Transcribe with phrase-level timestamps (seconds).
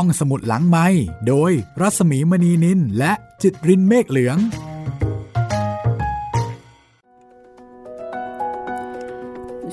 [0.00, 0.86] ห้องสมุดหลังไม้
[1.28, 4.36] โดยรัสมีมณีนินและจิตรินเมฆเหลือง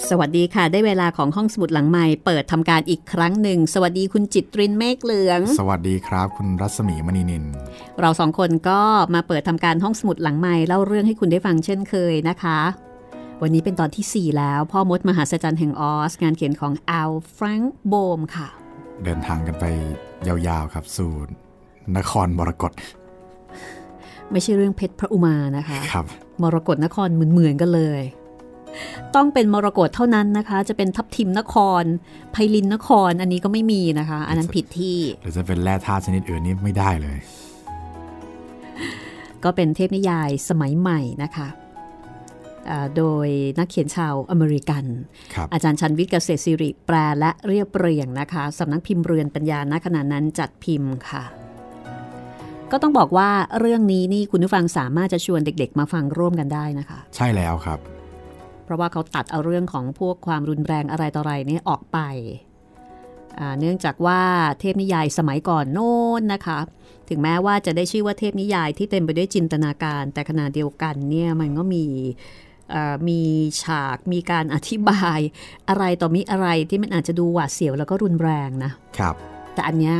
[0.09, 7.43] สวัสดีค่ะ ได้เวลาของห้องสมุดหลังใหม่เปิดทำการอีกครั้งหนึ่ง สวัสดีคุณจิตรินเมฆเหลือง สวัสดีครับ คุณรัศมีมณีนิน
[7.99, 8.81] เราสองคนก็
[9.13, 12.59] มาเปิดทำการห้องสมุดหลังใหม่เล่าเรื่องให้คุณได้ฟังเช่นเคยนะคะ
[13.41, 18.47] วันนี้เป็นตอนที่ 4 แล้ว พ่อมดมหาสจรรย์แห่งออส งานเขียนของอัลแฟรงค์โบมค่ะ
[19.03, 19.65] เดินทางกันไป
[20.27, 21.11] ยาวๆครับ สู่
[21.97, 22.71] นครมรกต
[24.31, 26.05] ไม่ใช่เรื่องเพชรพระอุมานะคะครับ
[26.41, 28.01] มรกตนครเหมือนๆกันเลย
[29.15, 31.83] ต้องเป็นมรกตเท่านั้นนะคะ จะเป็นทับทิมนคร
[32.31, 37.17] ไพลินนครอันนี้ก็ไม่มีนะคะ อันนั้นผิดที่หรือจะเป็นแร่ธาตุชนิดอื่นนี่ไม่ได้เลย
[39.43, 41.62] ก็เป็นเทพนิยายสมัยใหม่นะคะอ่า
[42.97, 43.27] โดย
[43.59, 44.85] นักเขียนชาวอเมริกัน
[45.35, 51.23] ครับอาจารย์ชันวิทย์เกษตรศิริแปลและเรียบเรียงนะคะสำนักพิมพ์เรือนปัญญาณขณะนั้นจัดพิมพ์ค่ะ
[52.71, 57.79] ก็ต้องบอกว่าเรื่องนี้นี่คุณผู้ฟังสามารถจะชวนเด็ก ๆ มาฟังร่วมกันได้นะคะ ใช่แล้วครับ
[58.65, 61.99] เพราะว่าเขาตัดเอาเรื่องของพวกความรุนแรงอะไรต่ออะไรเนี่ยออกไป
[63.39, 64.21] อ่าเนื่องจากว่า
[64.59, 66.59] เทพนิยายสมัยก่อนโน้นนะคะ
[67.09, 72.52] ถึงแม้ว่าจะได้ชื่อว่าเทพนิยายที่เต็มไปด้วยจินตนาการ แต่ขณะเดียวกันเนี่ยมันก็มีเอ่อ
[73.07, 73.21] มี
[73.63, 75.19] ฉากมีการอธิบาย
[75.69, 79.15] อะไรต่อมีอะไรที่มันอาจจะดูหวาดเสียวแล้วก็รุนแรงนะครับ
[79.53, 79.95] แต่อันเนี้ย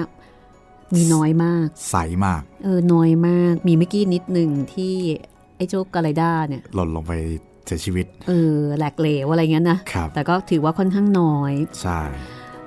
[0.95, 4.95] มีน้อยมาก ใสมาก เออ น้อยมาก มีเมื่อกี้นิดหนึ่งที่
[5.55, 7.13] ไอ้เจ้ากาไลด้าเนี่ย หล่นลงไป
[7.65, 12.01] เสียชีวิต เออ แหลกเหลวอะไรเงี้ยนะครับแต่ก็ถือว่าค่อนข้างน้อย ใช่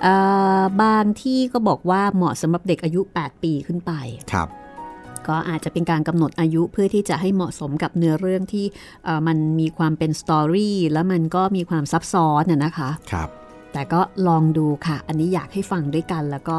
[0.02, 0.14] เอ่
[0.60, 3.92] อบางที่ก็บอกว่าเหมาะสำหรับเด็กอายุ 8 ปีขึ้นไป
[4.32, 4.48] ครับ
[5.28, 8.64] ก็อาจจะเป็นการกำหนดอายุเพื่อที่จะให้เหมาะสมกับเนื้อเรื่องที่
[9.04, 13.28] เอ่อมันมีความเป็นสตอรี่แล้วมันก็มีความซับซ้อนน่ะนะคะครับ
[13.72, 16.58] แต่ก็ลองดูค่ะ อันนี้อยากให้ฟังด้วยกัน แล้วก็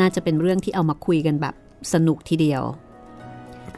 [0.00, 1.54] น่าจะเป็นเรื่องที่เอามาคุยกันแบบ
[1.92, 2.62] สนุกทีเดียว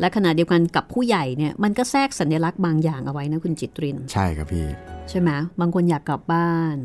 [0.01, 4.67] และขณะเดียวกันกับผู้ใหญ่เนี่ยมันก็แทรกสัญลักษณ์บางอย่างเอาไว้นะคุณจิตริน ใช่ครับพี่
[5.11, 5.31] ใช่ไหม
[5.61, 6.77] บางคนอยากกลับบ้าน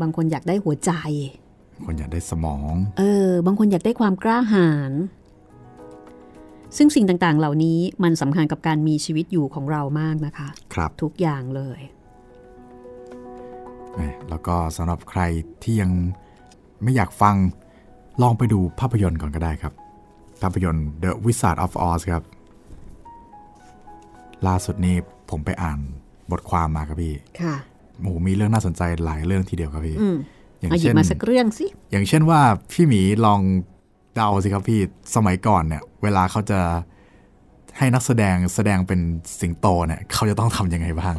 [0.00, 0.92] บางคนอยากได้หัวใจ
[1.86, 4.92] คนอยากได้สมอง เออ บางคนอยากได้ความกล้าหาญ
[6.76, 11.80] ซึ่งสิ่งต่างๆ เหล่านี้มันสำคัญกับการมีชีวิตอยู่ของเรามากนะคะ ครับทุกอย่างเลย
[13.94, 15.20] แหมแล้วก็สำหรับใคร
[15.62, 15.90] ที่ยัง
[16.82, 17.34] ไม่อยากฟัง
[18.22, 19.72] ลองไปดูภาพยนตร์ก่อนก็ได้ครับ
[20.42, 22.22] ภาพยนตร์ The Wizard of Oz ครับ
[24.46, 24.96] ล่าสุดนี้
[25.30, 25.78] ผมไปอ่าน
[26.30, 27.56] บทความมาครับพี่ ค่ะ
[28.00, 30.16] โอ้โหมีเรื่องน่าสนใจหลายเรื่องทีเดียวครับพี่อืม
[30.58, 32.40] อย่างเอาหยิบเช่นมาสักเรื่องสิ อย่างเช่นว่า
[32.72, 33.40] พี่หมีลอง
[34.14, 34.80] เดาสิครับพี่
[35.16, 36.60] สมัยก่อนเนี่ย เวลาเขาจะ
[37.78, 39.00] ให้นักแสดงแสดงเป็น
[39.40, 41.14] สิงโตเนี่ยเขาจะต้องทำยังไงบ้าง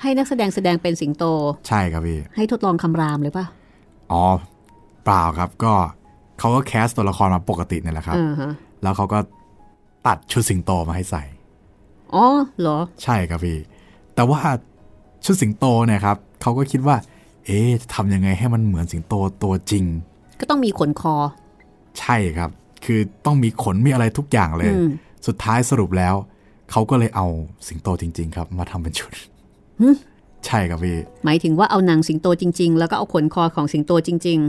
[0.00, 1.24] ให้นักแสดงแสดงเป็นสิงโต
[1.68, 3.44] ใช่ครับพี่ ให้ทดลองคำรามเลยป่ะ
[4.12, 4.22] อ๋อ
[5.04, 5.74] เปล่าครับก็
[6.38, 9.18] เขาก็แคสตัวละครมาปกติเนี่ยแหละครับเออฮะแล้วเขาก็
[10.06, 11.22] ตัดชุดสิงโตมาให้ใส่
[12.14, 12.26] อ๋อ
[12.60, 13.58] เหรอ ใช่ครับพี่
[14.14, 14.40] แต่ว่า
[15.24, 16.96] ชุดสิงโตเนี่ยครับเขาก็คิดว่า
[17.46, 19.84] เอ๊ะจะทำยังไงให้มันเหมือนสิงโตตัวจริง
[20.40, 21.14] ก็ต้องมีขนคอ
[21.98, 22.50] ใช่ครับ
[22.84, 24.88] คือต้องมีขนมีอะไรทุกอย่างเลยอืม
[25.26, 26.14] สุดท้ายสรุปแล้ว
[26.70, 27.26] เขาก็เลยเอา
[27.68, 29.12] สิงโตจริง ๆ ครับ มาทำเป็นชุด
[29.80, 29.88] หึ
[30.46, 34.40] ใช่ครับพี่ หมายถึงว่าเอาหนังสิงโตจริง ๆ แล้วก็เอาขนคอของสิงโตจริง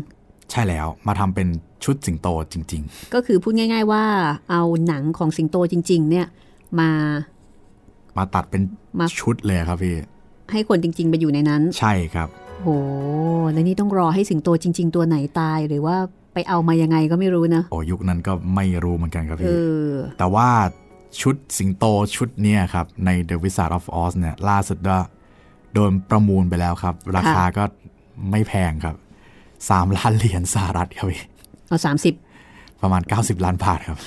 [0.52, 1.48] ใช่แล้วมาทำเป็น
[1.84, 4.04] ชุดสิงโตจริง ๆ ก็คือพูดง่าย ๆ ว่า
[4.52, 6.28] เอาหนังของสิงโตจริง ๆ เนี่ย
[6.80, 8.62] มาๆมาตัดเป็น
[9.00, 9.96] มาชุดเลยครับพี่
[10.52, 12.30] ให้คนจริง ๆ ไปอยู่ในนั้น ใช่ครับ
[12.62, 12.68] โห
[13.52, 15.98] แล้วนี่ต้องรอให้สิงโตจริง ๆ ตัวไหนตายหรือว่า
[16.34, 20.50] ไปเอามายังไงก็ไม่รู้นะ โอ้ยุคนั้นก็ไม่รู้เหมือนกันครับเอพี่อแต่ว่า
[21.22, 24.98] ชุดสิงโตชุดเนี้ยครับ ใน The Wizard of Oz เนี่ย ล่าสุดก็
[25.74, 27.64] โดนประมูลไปแล้วครับ ราคาก็
[28.32, 28.96] ไม่แพงครับ
[29.70, 31.22] สามล้านเหรียญสหรัฐครับพี่
[31.68, 32.14] เอาสามสิบ
[32.82, 33.98] ประมาณ 90 ล้านบาทครับ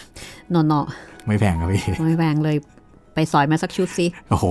[0.54, 0.84] นอนเนาะ
[1.26, 2.56] ไม่แพงครับพี่ ไม่แพงเลย
[3.14, 4.46] ไปสอยมาสักชุดสิ โอ้โห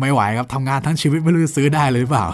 [0.00, 2.26] ไม่ไหวครับทำงานทั้งชีวิตไม่รู้จะซื้อได้เลยหรือเปล่า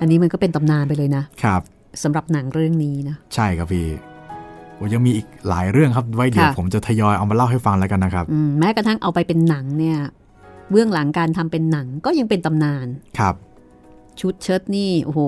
[0.00, 1.62] อันนี้มันก็เป็นตำนานไปเลยนะครับ
[2.02, 3.86] สำหรับหนังเรื่องนี้นะ ใช่ครับพี่
[4.74, 9.98] โอ้ยังมีอีกหลายเรื่องครับไว้เดี๋ยวค่ะผมจะทยอยเอามาเล่าให้ฟังแล้วกันนะครับอืมแม้กระทั่งเอาไปเป็นหนังเนี่ย
[10.70, 12.86] เบื้องหลังการทำเป็นหนังก็ยังเป็นตำนาน
[13.18, 13.34] ครับ
[14.20, 15.20] ชุดเชิ้ตนี่โอ้โห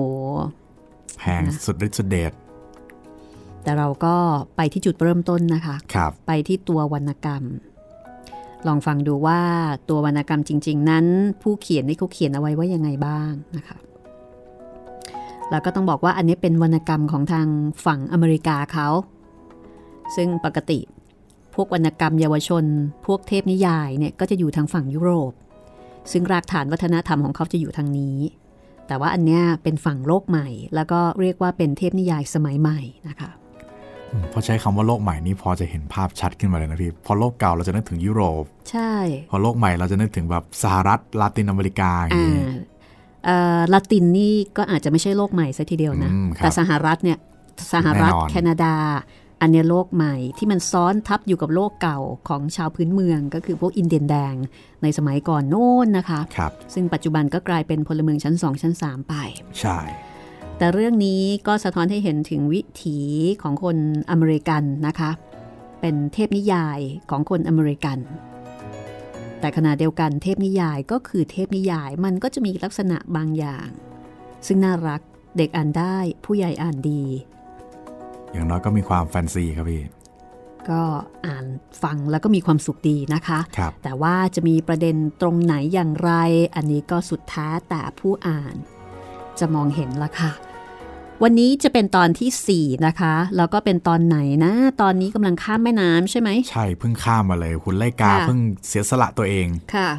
[1.19, 2.31] แพงสุดฤทธิ์สุดเดช
[3.63, 4.15] แต่เราก็
[4.55, 7.43] ไปที่จุดเริ่มต้นนะคะครับไปที่ตัววรรณกรรม
[8.67, 9.41] ลองฟังดูว่า
[9.89, 11.05] ตัววรรณกรรมจริง ๆ นั้น
[11.41, 13.77] ผู้เขียนนี่เขาเขียนเอาไว้ว่ายังไงบ้างนะคะ
[15.51, 17.47] แล้วก็ต้องบอกว่าอันนี้เป็นวรรณกรรมของทาง
[17.85, 18.87] ฝั่งอเมริกาเขา
[20.15, 20.79] ซึ่งปกติ
[21.55, 22.63] พวกวรรณกรรมเยาวชน
[23.05, 25.31] พวกเทพนิยายเนี่ยก็จะอยู่ทางฝั่งยุโรป
[26.11, 28.17] ซึ่งรากฐานวัฒนธรรมของเขาจะอยู่ทางนี้
[28.87, 33.31] แต่ว่าอันเนี้ยเป็นฝั่งโลกใหม่ แล้วก็เรียกว่าเป็นเทพนิยายสมัยใหม่นะคะ
[34.11, 38.93] อืมพอใช้คำว่าโลกใหม่นี่พอจะเห็นภาพชัดขึ้นมาเลยนะพี่ พอโลกเก่าเราจะนึกถึงยุโรป ใช่
[39.31, 42.55] พอโลกใหม่เราจะนึกถึงแบบสหรัฐลาตินอเมริกาอย่างอ่านี้เอ่อ
[43.73, 47.17] ลาตินนี่ก็อาจจะไม่ใช่โลกใหม่ซะทีเดียวนะอืมครับแต่สหรัฐเนี่ย
[47.73, 48.75] สหรัฐแน่นอนแคนาดา
[49.41, 54.35] อันเนี้ยโลกใหม่ที่มันซ้อนทับอยู่กับโลกเก่าของชาวพื้นเมือง ก็คือพวกอินเดียนแดง
[54.83, 59.13] ในสมัยก่อนโน้นนะคะครับซึ่งปัจจุบันก็กลายเป็นพลเมืองชั้น 2 ชั้น 3 ไป
[59.59, 59.79] ใช่
[60.57, 62.99] แต่เรื่องนี้ก็สะท้อนให้เห็นถึงวิถี
[63.41, 63.77] ของคน
[64.11, 65.11] อเมริกันนะคะ
[65.81, 66.79] เป็นเทพนิยาย
[67.09, 67.97] ของคนอเมริกัน
[69.41, 73.67] แต่ขณะเดียวกันเทพนิยายก็คือเทพนิยายมันก็จะมีลักษณะบางอย่าง
[74.47, 75.01] ซึ่งน่ารัก
[75.37, 77.03] เด็กอ่านได้ผู้ใหญ่อ่านดี
[78.31, 79.83] อย่างน้อยก็มีความแฟนซีครับพี่
[80.69, 80.81] ก็
[81.25, 81.45] อ่าน
[81.83, 86.11] ฟังแล้วก็มีความสุขดีนะคะครับแต่ว่าจะมีประเด็นตรงไหนอย่างไร
[86.55, 88.55] อันนี้ก็สุดแท้แต่ผู้อ่าน
[89.39, 90.31] จะมองเห็นละค่ะ
[91.25, 99.89] วันนี้จะเป็นตอนที่ 4 นะคะ แล้วก็เป็นตอนไหนนะ ตอนนี้กำลังข้ามแม่น้ำใช่ไหม ใช่เพิ่งข้ามมาเลย คุณไล่กาค่ะเพิ่งเสียสละตัวเองค่ะ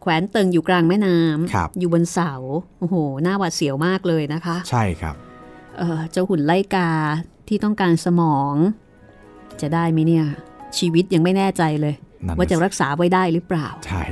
[0.00, 2.32] แขวนเติงอยู่กลางแม่น้ำครับอยู่บนเสา
[2.80, 5.14] โอ้โหหน้าหวาดเสียวมากเลยนะคะ ใช่ครับ
[5.78, 6.90] เออเจ้าหุ่นไล่กา
[7.48, 8.54] ที่ต้องการสมอง
[9.60, 10.26] จะได้ไหมเนี่ย
[10.78, 11.94] ชีวิตยังไม่แน่ใจเลย
[12.26, 14.02] นั่นว่าจะน่ะสิรักษาไว้ได้หรือเปล่า ใช่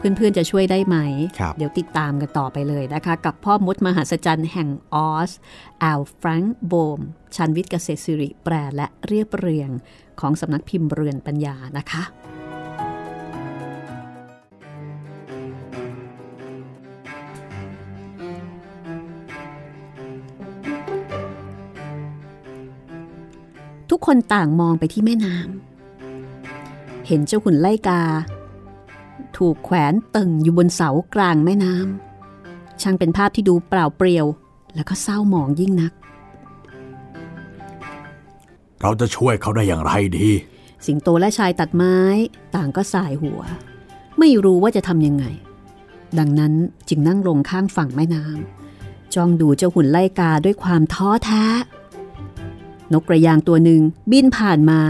[0.00, 0.96] เพื่อนๆจะช่วยได้ไหม
[1.38, 5.30] ครับเดี๋ยวติดตามกันต่อไปเลยนะคะ กับพ่อมดมหัศจรรย์แห่งออส
[5.80, 7.00] แอลฟรังก์โบม
[7.36, 9.70] ชันวิทย์เกษตรสิริแปลและเรียบเรียง
[10.20, 12.02] ของสำนักพิมพ์เรือนปัญญานะคะ
[23.90, 28.02] ทุกคนต่างมองไปที่แม่น้ำ เห็นเจ้าหุ่นไล่กา
[29.38, 34.26] ถูกแขวนตึงอยู่บนเสากลางแม่น้ำช่างเป็นภาพที่ดูเปล่าเปลี่ยว
[34.74, 35.92] แล้วก็เศร้าหมองยิ่งนัก
[38.82, 40.28] เราจะช่วยเขาได้อย่างไรดี
[40.86, 41.96] สิงโตและชายตัดไม้
[42.54, 43.40] ต่างก็สายหัว
[44.18, 45.24] ไม่รู้ว่าจะทำยังไง
[46.18, 46.52] ดังนั้น
[46.88, 51.44] จึงนั่งลงข้างฝั่งแม่น้ำจ้องดูเจ้าหุ่นไล่กาด้วยความท้อแท้
[52.92, 53.80] นกกระยางตัวหนึ่ง
[54.10, 54.82] บินผ่านมา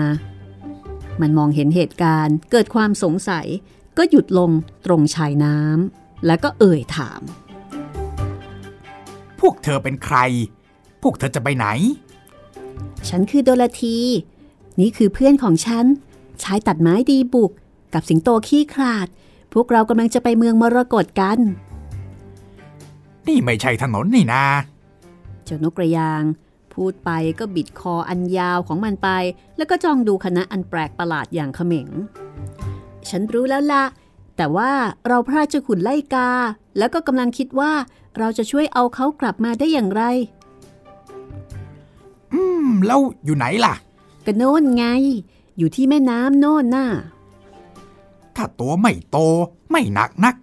[1.21, 3.47] มันมองเห็นเหตุการณ์เกิดความสงสัย
[3.99, 4.51] ก็หยุดลง
[4.87, 7.21] ตรงชายน้ำแล้วก็เอ่ยถาม
[9.41, 10.17] พวกเธอเป็นใคร
[11.03, 11.67] พวกเธอจะไปไหน
[13.09, 13.99] ฉันคือโดลที
[14.81, 15.85] นี่คือเพื่อนของฉัน
[16.43, 17.53] ชายตัดไม้ดีบุก
[17.95, 19.09] กับสิงโตขี้ขลาด
[19.53, 21.39] พวกเรากำลังจะไปเมืองมรกตกัน
[23.27, 24.45] นี่ไม่ใช่ถนนนี่นา
[25.45, 26.23] เจ้านกกระยาง
[26.75, 29.09] พูดไปก็บิดคออันยาวของมันไป
[29.57, 31.89] แล้วก็จ้องดูคณะอันแปลกประหลาดอย่างเขม็ง
[33.11, 33.85] ฉันรู้แล้วละ
[34.37, 34.73] แต่ว่า
[35.09, 36.31] เราพลาดเจ้าขุนไล่กา
[36.79, 37.73] แล้วก็กำลังคิดว่า
[38.19, 40.03] เราจะช่วยเอาเขากลับมาได้อย่างไร
[42.33, 43.75] อืม แล้วอยู่ไหนล่ะ
[44.27, 44.85] ก็โน่นไง
[45.59, 46.87] อยู่ที่แม่น้ำโน่นน่ะ
[48.37, 49.19] ถ้าตัวไม่โต
[49.71, 50.35] ไม่หนักนัก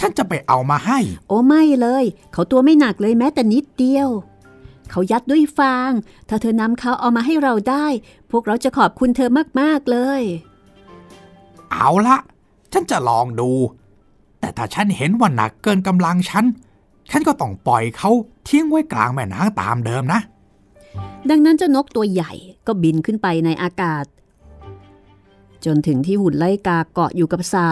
[0.00, 0.98] ฉันจะไปเอามาให้
[1.28, 4.08] โอ้ไม่เลย เขาตัวไม่หนักเลยแม้แต่นิดเดียว
[4.90, 5.92] เขายัดด้วยฟาง
[6.28, 7.86] ถ้าเธอนำเขาเอามาให้เราได้
[8.30, 9.30] พวกเราจะขอบคุณเธอ
[9.60, 10.22] มากๆเลย
[11.72, 12.16] เอาละ
[12.72, 13.50] ฉันจะลองดู
[14.40, 16.44] แต่ถ้าฉันเห็นว่าหนักเกินกำลังฉัน
[17.10, 18.10] ฉันก็ต้องปล่อยเขา
[18.48, 20.20] ทิ้งไว้กลางแม่น้ำตามเดิมนะ
[21.30, 22.32] ดังนั้นเจ้านกตัวใหญ่
[22.66, 24.04] ก็บินขึ้นไปในอากาศ
[25.64, 27.70] จนถึงที่หุ่นไล่กาเกาะอยู่กับเสา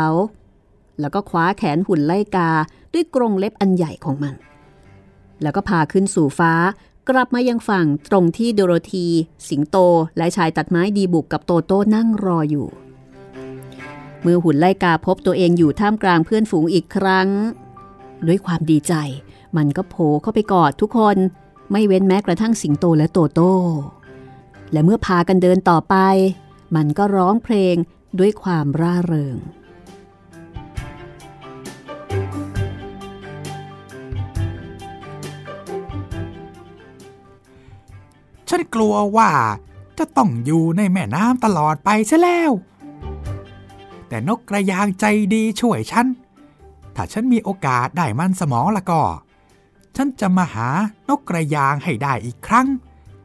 [1.00, 2.50] แล้วก็คว้าแขนหุ่นไล่กา
[2.92, 4.34] ด้วยกรงเล็บอันใหญ่ของมัน
[5.42, 6.52] แล้วก็พาขึ้นสู่ฟ้า
[7.08, 9.06] กลับมายังฝั่งตรงที่โดโรธี
[9.48, 9.76] สิงโต
[10.16, 12.66] และชายตัดไม้ดีบุกกับโตโต้นั่งรออยู่
[14.22, 17.28] เมื่อหุ่นไล่กาพบตัวเองอยู่ท่ามกลางเพื่อนฝูงอีกครั้ง
[18.26, 18.94] ด้วยความดีใจ
[19.56, 21.16] มันก็โผล่เข้าไปกอดทุกคน
[21.72, 23.54] ไม่เว้นแม้กระทั่งสิงโตและโตโต้
[24.72, 25.96] และเมื่อพากันเดินต่อไป
[26.76, 27.76] มันก็ร้องเพลง
[28.18, 29.36] ด้วยความร่าเริง
[38.48, 39.30] ฉันกลัวว่า
[39.98, 42.50] จะต้องอยู่ในแม่น้ำตลอดไปซะแล้ว
[44.08, 46.06] แต่นกกระยางใจดีช่วยฉัน
[46.94, 49.02] ถ้าฉันมีโอกาสได้มันสมองละก็
[49.96, 50.68] ฉันจะมาหา
[51.08, 52.68] นกกระยางให้ได้อีกครั้ง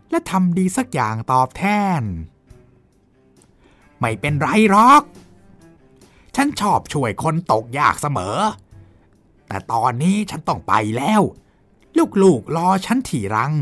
[0.09, 1.63] และทำดีสักอย่างตอบแท
[1.99, 2.01] น
[3.99, 5.03] ไม่เป็นไรหรอก
[6.35, 8.37] ฉันชอบช่วยคนตกยากเสมอ
[9.47, 11.21] แต่ตอนนี้ฉันต้องไปแล้ว
[12.23, 13.53] ลูกๆรอฉันที่รัง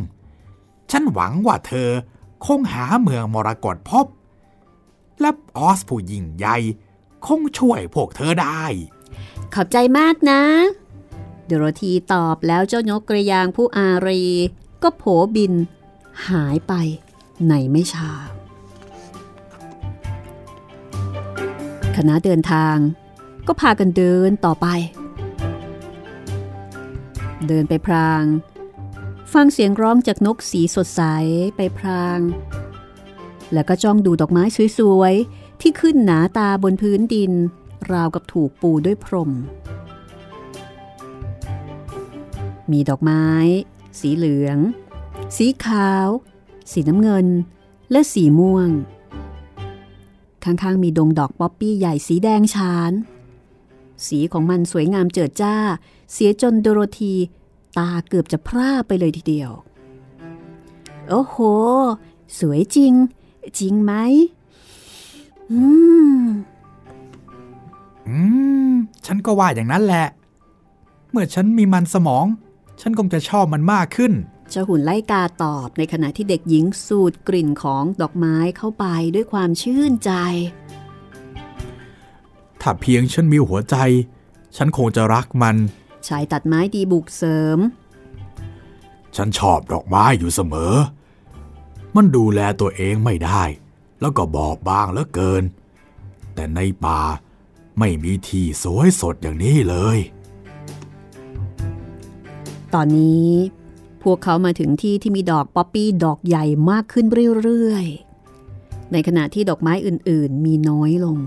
[0.91, 1.89] ฉันหวังว่าเธอ
[2.45, 4.05] คงหาเมืองมรกตพบ
[5.21, 6.57] และออสผู้ยิ่งใหญ่
[7.25, 8.63] คงช่วยพวกเธอได้
[9.53, 10.41] ขอบใจมากนะ
[11.45, 14.23] โดโรธีตอบแล้วเจ้านกกระยางผู้อารี
[14.83, 15.03] ก็โผ
[15.35, 15.53] บิน
[16.27, 16.73] หายไป
[17.47, 18.11] ในไม่ช้า
[21.95, 22.77] คณะเดินทาง
[23.47, 24.67] ก็พากันเดินต่อไป
[27.47, 28.23] เดินไปพราง
[29.33, 31.01] ฟังเสียงร้องจากนกสีสดใส
[31.55, 32.19] ไปพราง
[33.53, 34.43] แล้วก็จ้องดูดอกไม้
[34.77, 37.31] สวยๆ ที่ขึ้นหนาตาบนพื้นดิน
[37.91, 39.31] ราวกับถูกปูด้วยพรม
[42.71, 43.25] มีดอกไม้
[43.99, 44.57] สีเหลือง
[45.37, 46.07] สีขาว
[46.71, 47.27] สีน้ำเงิน
[47.91, 48.69] และสีม่วง
[50.43, 52.91] ข้างๆมีดงดอกป๊อปปี้ใหญ่สีแดงฉาน
[54.07, 55.55] สีของมันสวยงามเจิดจ้า
[56.11, 57.13] เสียจนโดโรธี
[57.77, 59.51] ตาเกือบจะพร่าไปเลยทีเดียว
[61.09, 61.35] โอ้โห
[62.39, 62.93] สวยจริง
[63.59, 63.93] จริงไหม
[65.51, 65.61] อื
[66.21, 66.25] ม
[68.07, 68.17] อื
[68.71, 68.73] ม
[69.05, 70.07] ฉันก็ว่าอย่างนั้นแหละ
[71.11, 72.25] เมื่อฉันมีมันสมอง
[72.81, 74.13] ฉันคงจะชอบมันมากขึ้น
[74.49, 80.11] เจ้าหุ่นไล่กาตอบในขณะที่เด็กหญิงสูดกลิ่นของดอกไม้เข้าไปด้วยความชื่นใจ
[82.61, 83.75] ถ้าเพียงฉันมีหัวใจ
[84.57, 85.55] ฉันคงจะรักมัน
[86.07, 87.59] ชายตัดไม้ดีบุกเสริม
[89.15, 90.73] ฉันชอบดอกไม้อยู่เสมอ
[91.95, 93.43] มันดูแลตัวเองไม่ได้
[94.01, 95.43] แล้วก็บอบบางเหลือเกิน
[96.33, 97.01] แต่ในป่า
[97.79, 99.97] ไม่มีที่สวยสดอย่างนี้เลย
[102.73, 103.29] ตอนนี้
[104.03, 107.05] พวกเขามาถึงที่ที่มีดอกป๊อปปี้ดอกใหญ่มากขึ้น
[107.43, 111.17] เรื่อยๆ ในขณะที่ดอกไม้อื่นๆ มีน้อยลง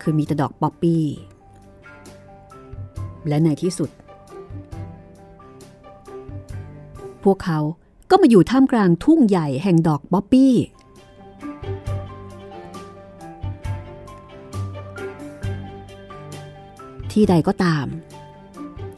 [0.00, 1.04] คือมีแต่ดอกป๊อปปี้
[3.28, 3.90] และในที่สุด
[7.24, 7.58] พวกเขา
[8.10, 10.52] ก็มาอยู่ท่ามกลางทุ่งใหญ่แห่งดอกป๊อปปี้
[17.12, 17.86] ที่ใดก็ตาม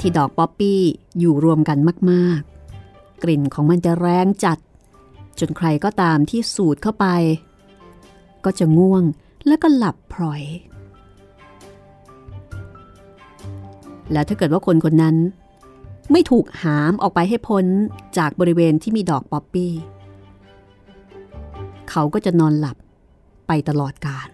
[0.01, 0.81] ที่ดอกป๊อปปี้
[1.19, 1.79] อยู่รวมกัน
[2.11, 2.41] มาก
[2.81, 4.59] ๆ กลิ่นของมันจะแรงจัด
[5.41, 7.07] จนใครก็ตามที่สูดเข้าไป
[8.45, 9.03] ก็จะง่วง
[9.47, 10.43] แล้วก็หลับพลอย
[14.13, 15.17] และถ้าเกิดว่าคนคนนั้น
[16.13, 17.65] ไม่ถูกหามออกไปให้พ้น
[18.19, 19.73] จากบริเวณที่มีดอกป๊อปปี้
[21.91, 22.77] เขาก็จะนอนหลับ
[23.47, 24.29] ไปตลอดกาล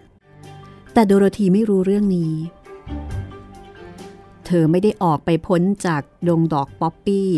[0.92, 2.32] แต่โดโรธีไม่รู้เรื่องนี้
[4.48, 7.28] เธอไม่ได้ออกไปพ้นจากดงดอกป๊อปปี้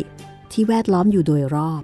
[0.52, 1.83] ที่แวดล้อมอยู่โดยรอบ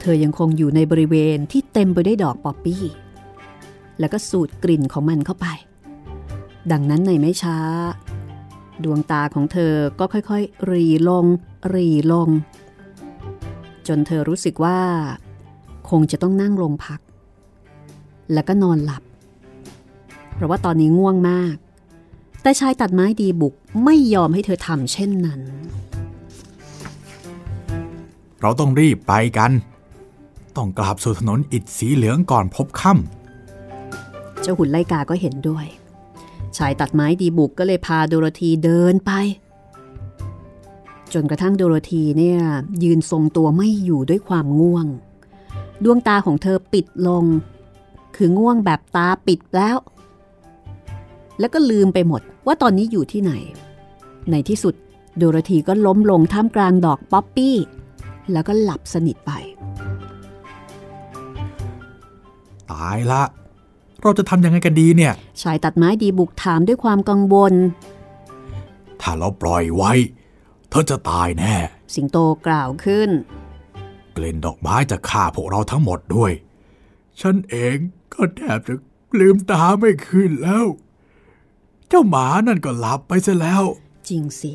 [0.00, 2.82] เธอยังคงอยู่ในบริเวณที่เต็มไปด้วยดอกป๊อปปี้
[3.98, 5.46] แล้วก็สูดกลิ่นของมันเข้าไป
[6.72, 7.58] ดังนั้นในไม่ช้า
[8.84, 11.26] ดวงตาของเธอก็ค่อยๆ รีลง
[11.74, 12.28] รีลง
[13.88, 14.78] จนเธอรู้สึกว่า
[15.90, 17.00] คงจะต้องนั่งลงพัก
[18.32, 19.02] แล้วก็นอนหลับ
[20.34, 21.56] เพราะว่าตอนนี้ง่วงมาก
[22.42, 23.54] แต่ชายตัดไม้ดีบุก
[23.84, 25.40] ไม่ยอมให้เธอทำเช่นนั้น
[28.40, 29.52] เราต้องรีบไปกัน
[30.56, 35.66] ต้องกลับสู่ถนนอิฐสีเหลืองก่อนพบค่ำเจ้าหุ่นไลกาก็เห็นด้วย
[36.56, 39.12] ชายตัดไม้ดีบุกก็เลยพาโดโรธีเดินไป
[41.12, 42.40] จนกระทั่งโดโรธีเนี่ย
[42.82, 44.86] ยืนทรงตัวไม่อยู่ด้วยความง่วง
[45.84, 47.24] ดวงตาของเธอปิดลง
[48.16, 49.76] คือง่วงแบบตาปิดแล้ว
[51.40, 53.32] แล้วก็ลืมไปหมดว่าตอนนี้อยู่ที่ไหน
[54.30, 54.74] ในที่สุด
[55.16, 57.56] โดโรธีก็ล้มลงท่ามกลางดอกป๊อปปี้
[58.32, 59.30] แล้วก็หลับสนิทไป
[62.72, 63.22] ตายละ
[64.02, 67.54] เราจะทำยังไงกันดีเนี่ย ชายตัดไม้ดีบุกถามด้วยความกังวล
[69.00, 69.92] ถ้าเราปล่อยไว้
[70.70, 71.54] เธอจะตายแน่
[71.94, 73.10] สิงโตกล่าวขึ้น
[74.16, 76.32] กลิ่นดอกไม้จะฆ่าพวกเราทั้งหมดด้วย
[77.20, 77.76] ฉันเอง
[78.14, 78.74] ก็แทบจะ
[79.20, 80.66] ลืมตาไม่ขึ้นแล้ว
[81.92, 83.62] เจ้าหมานั่นก็หลับไปซะแล้ว
[84.08, 84.52] จริงสิ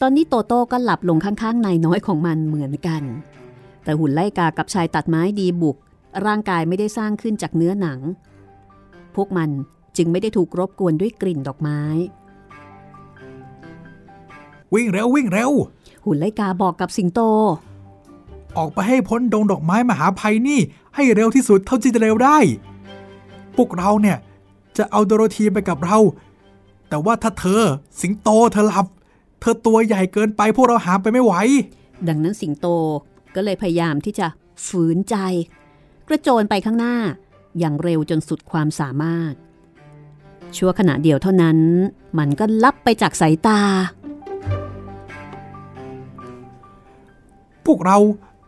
[0.00, 3.02] ตอนนี้โตโต้ก็หลับลงข้างๆนายน้อยของมันเหมือนกัน
[3.84, 5.76] แต่หุ่นไล่กากับชายตัดไม้ดีบุก
[6.26, 7.98] ร่างกายไม่ได้สร้างขึ้นจากเนื้อหนัง
[9.16, 9.50] พวกมัน
[9.96, 11.80] จึงไม่ได้ถูกรบกวนด้วยกลิ่นดอกไม้
[14.74, 15.50] วิ่งเร็ววิ่งเร็ว
[16.04, 17.20] หุ่นไล่กาบอกกับสิงโต
[18.56, 20.60] ออกไปให้พ้นดงดอกไม้มหาภัยนี่
[20.94, 22.38] ให้เร็วที่สุดเท่าที่จะเร็วได้
[23.56, 24.18] พวกเราเนี่ย
[24.76, 25.98] จะเอาโดโรธีไปกับเรา
[26.88, 27.62] แต่ว่าถ้าเธอ
[28.00, 28.86] สิงโตเธอหลับ
[29.40, 31.34] เธอตัวใหญ่เกินไปพวกเราหามไปไม่ไหว
[32.08, 32.66] ดังนั้นสิงโต
[33.34, 34.26] ก็เลยพยายามที่จะ
[34.66, 35.16] ฝืนใจ
[36.08, 36.96] กระโจนไปข้างหน้า
[37.58, 39.32] อย่างเร็วจนสุดความสามารถ
[40.56, 41.58] ชั่วขณะเดียวเท่านั้น
[42.18, 43.60] มันก็ลับไปจากสายตา
[47.66, 47.98] พวกเรา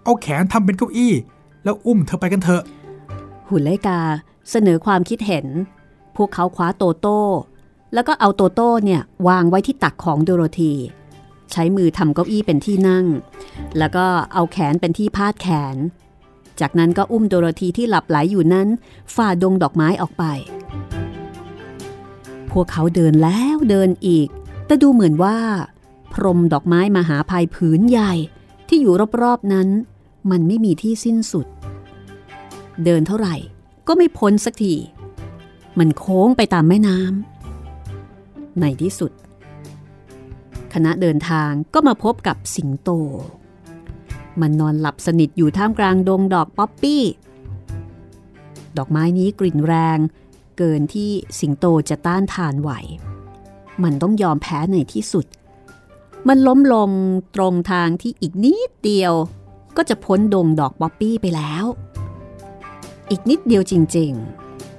[0.05, 1.13] เอาแขนทำเป็นเก้าอี้
[1.65, 2.63] แล้วอุ้มเธอไปกันเถอะ
[3.49, 4.01] หุ่นไลกา
[4.51, 5.47] เสนอความคิดเห็น
[6.17, 7.21] พวกเขาคว้าโตโต้
[7.95, 10.75] แล้วก็เอาโตโต้เนี่ยวางไว้ที่ตักของโดโรธี
[11.53, 13.07] ใช้มือทำเก้าอี้เป็นที่นั่ง
[13.79, 15.77] แล้วก็เอาแขนเป็นที่พาดแขน
[16.61, 18.69] จากนั้นก็อุ้มโดโรธีที่หลับไหลอยู่นั้น
[19.15, 20.25] ฝ่าดงดอกไม้ออกไป
[22.51, 24.29] พวกเขาเดินแล้วเดินอีก
[24.67, 25.37] แต่ดูเหมือนว่า
[26.13, 28.13] พรมดอกไม้มหาภัยผืนใหญ่
[28.69, 28.93] ที่อยู่
[29.23, 29.69] รอบๆนั้น
[30.31, 31.47] มันไม่มีที่สิ้นสุด
[32.85, 33.35] เดินเท่าไหร่
[33.87, 34.75] ก็ไม่พ้นสักที
[35.79, 37.38] มันโค้งไปตามแม่น้ำ
[38.61, 39.13] ในที่สุด
[40.73, 42.91] คณะเดินทางก็มาพบกับสิงโต
[44.41, 47.03] มันนอนหลับสนิทอยู่ท่ามกลางดงดอกป๊อปปี้
[48.77, 49.99] ดอกไม้นี้กลิ่นแรง
[50.59, 51.11] เกินที่
[51.41, 52.71] สิงโตจะต้านทานไหว
[53.83, 55.27] มันต้องยอมแพ้ในที่สุด
[56.29, 56.91] มันล้มลง
[57.35, 59.13] ตรงทางที่อีกนิดเดียว
[59.77, 61.65] ก็จะพ้นดงดอกป๊อปปี้ไปแล้ว
[63.11, 64.13] อีกนิดเดียวจริง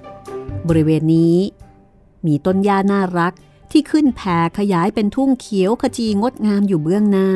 [0.02, 1.38] ๆ บริเวณนี้
[2.26, 3.34] มีต้นหญ้าน่ารัก
[3.72, 7.30] ที่ขึ้นแผ่ขยายเป็นทุ่งเขียวขจีงดงามอยู่เบื้องหน้า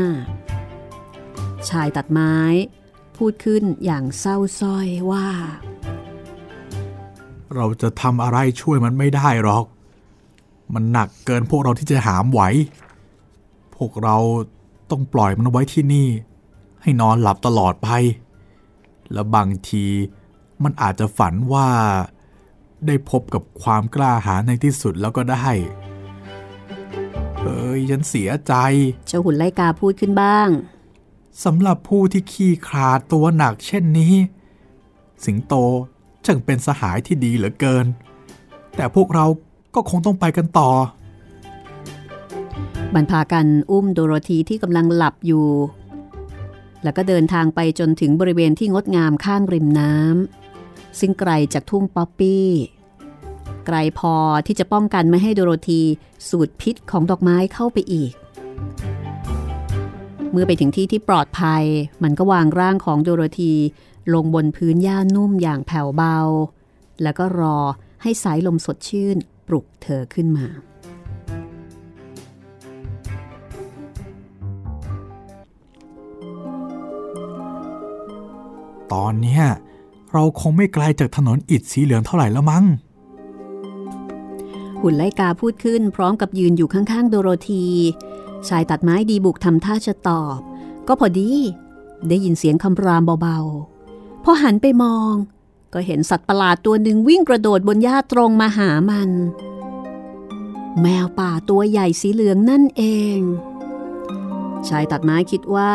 [1.69, 2.35] ชายตัดไม้
[3.17, 5.27] พูดขึ้นอย่างเศร้าส้อยว่า
[7.55, 9.65] เราจะทำอะไรช่วยมันไม่ได้หรอก
[10.73, 12.41] มันหนักเกินพวกเราที่จะหามไหว
[13.75, 14.17] พวกเรา
[14.91, 16.07] ต้องปล่อยมันไว้ที่นี่
[16.81, 17.89] ให้นอนหลับตลอดไป
[19.13, 19.85] และบางที
[20.63, 21.67] มันอาจจะฝันว่า
[22.87, 25.47] ได้พบกับความกล้าหาญในที่สุดแล้วก็ได้
[27.43, 28.53] เฮ้ยฉันเสียใจ
[29.07, 30.49] เจ้าหุ่นไลกาพูดขึ้นบ้าง
[31.43, 34.13] สำหรับผู้ที่ขี้คลาดตัวหนักเช่นนี้
[35.25, 35.53] สิงโต
[36.25, 37.85] ช่างเป็นสหายที่ดีเหลือเกิน
[38.75, 39.25] แต่พวกเรา
[39.75, 40.71] ก็คงต้องไปกันต่อ
[42.93, 45.47] มันพากันอุ้มโดโรธีที่กำลังหลับอยู่
[46.83, 52.47] แล้วก็เดินทางไปจนถึงบริเวณที่งดงามข้างริมน้ำซึ่งไกลจากทุ่งป๊อปปี้
[53.65, 55.81] ไกลพอที่จะป้องกันไม่ให้โดโรธี
[56.29, 58.11] สูดพิษของดอกไม้เข้าไปอีก
[60.31, 61.63] เมื่อไปถึงที่ที่ปลอดภัย
[62.03, 63.53] มันก็วางร่างของโดโรธี
[64.13, 66.17] ลงบนพื้นหญ้านุ่มอย่างแผ่วเบา
[67.03, 67.57] แล้วก็รอ
[68.01, 70.47] ให้สายลมสดชื่นปลุกเธอขึ้นมา
[78.93, 79.43] ตอนเนี้ย
[80.13, 82.65] เราคงไม่ไกลจากถนนอิฐสีเหลืองเท่าไหร่แล้วมั้ง
[84.83, 87.65] หุ่นไลกาพูดขึ้น พร้อมกับยืนอยู่ข้างๆ โดโรธี
[88.47, 90.37] ชายตัดไม้ดีบุกทำท่าจะตอบ
[90.87, 91.31] ก็พอดี
[92.09, 95.13] ได้ยินเสียงคำรามเบาๆ พอหันไปมอง
[95.73, 99.09] ก็เห็นสัตว์ประหลาดตัวหนึ่งวิ่งกระโดดบนหญ้าตรงมาหามัน
[100.81, 102.83] แมวป่าตัวใหญ่สีเหลืองนั่นเอ
[103.17, 103.19] ง
[104.67, 105.73] ชายตัดไม้คิดว่า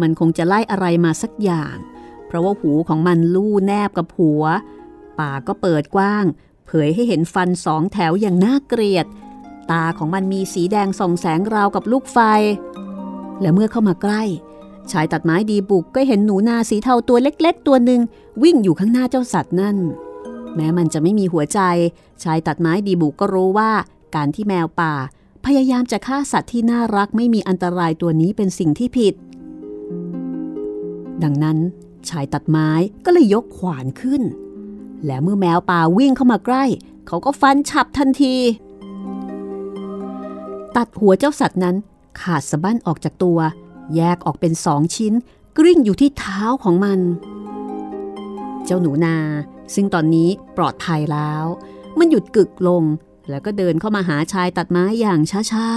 [0.00, 1.74] มันคงจะไล่อะไรมาสักอย่าง
[2.26, 4.42] เพราะว่าหูของมันลู่แนบกับหัว
[5.18, 6.24] ปากก็เปิดกว้าง
[6.72, 9.06] ผยให้เห็นฟันสองแถวอย่างน่าเกลียด
[9.70, 12.18] ตาของมันมีสีแดงส่องแสงราวกับลูกไฟ
[13.40, 14.22] และเมื่อเข้ามาใกล้
[14.90, 18.00] ชายตัดไม้ดีบุกก็เห็นหนูนาสีเทาตัวเล็กๆ ตัวหนึ่ง
[18.42, 19.76] วิ่งอยู่ข้างหน้าเจ้าสัตว์นั่น
[20.54, 21.60] แม้มันจะไม่มีหัวใจ
[22.22, 23.70] ชายตัดไม้ดีบุกก็รู้ว่า
[24.14, 24.94] การที่แมวป่า
[25.46, 29.14] พยายามจะฆ่าสัตว์ที่น่ารักไม่มีอันตรายตัวนี้เป็นสิ่งที่ผิด
[31.22, 31.58] ดังนั้น
[32.08, 32.68] ชายตัดไม้
[33.04, 34.22] ก็เลยยกขวานขึ้น
[35.06, 36.64] และเมื่อแมวป่าวิ่งเข้ามาใกล้
[37.06, 38.36] เขาก็ฟันฉับทันที
[40.76, 41.76] ตัดหัวเจ้าสัตว์นั้น
[42.20, 43.38] ขาดสะบั้นออกจากตัว
[43.96, 45.14] แยกออกเป็นสองชิ้น
[45.58, 47.00] กลิ้งอยู่ที่เท้าของมัน
[48.64, 49.16] เจ้าหนูนา
[49.74, 51.44] ซึ่งตอนนี้ปลอดภัยแล้ว
[51.98, 52.82] มันหยุดกึกลง
[53.30, 55.68] แล้วก็เดินเข้ามาหาชายตัดไม้อย่างช้า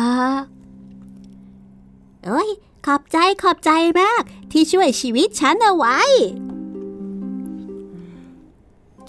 [2.26, 2.50] เอ้ย
[2.86, 6.00] ขอบใจขอบใจมากที่ช่วยชีวิตฉันเอาไว้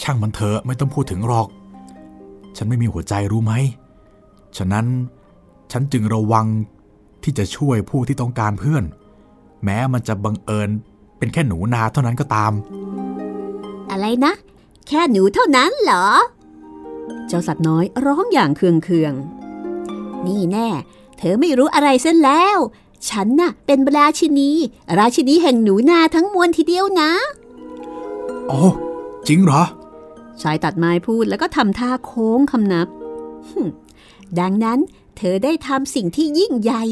[0.02, 1.48] ช่างมันเถอะไม่ต้องพูดถึงหรอก
[2.56, 3.52] ฉันไม่มีหัวใจรู้ไหม
[4.56, 4.86] ฉะนั้น
[5.72, 6.46] ฉันจึงระวัง
[7.22, 8.84] ที่จะช่วยผู้ที่ต้องการเพื่อน
[9.64, 10.70] แม้มันจะบังเอิญ
[11.18, 12.52] เป็นแค่หนูนาเท่านั้นก็ตาม
[13.90, 14.32] อะไรนะ
[14.88, 19.14] แค่หนูเท่านั้นเหรอๆเจ้าสัตว์น้อยร้องอย่างเคือง
[20.26, 20.68] นี่แน่
[21.18, 22.58] เธอไม่รู้อะไรซะแล้ว
[23.08, 24.50] ฉันน่ะเป็นราชินี
[24.98, 27.10] ราชินีแห่งหนูนาทั้งมวลทีเดียวนะ
[28.48, 28.60] โอ้
[29.28, 29.85] จริงเหรอๆ
[30.42, 32.88] ชายตัดไม้พูดแล้วก็ทำท่าโค้งคำนับ
[34.40, 34.78] ดังนั้น
[35.16, 36.84] เธอได้ทำสิ่งที่ยิ่งใหญ่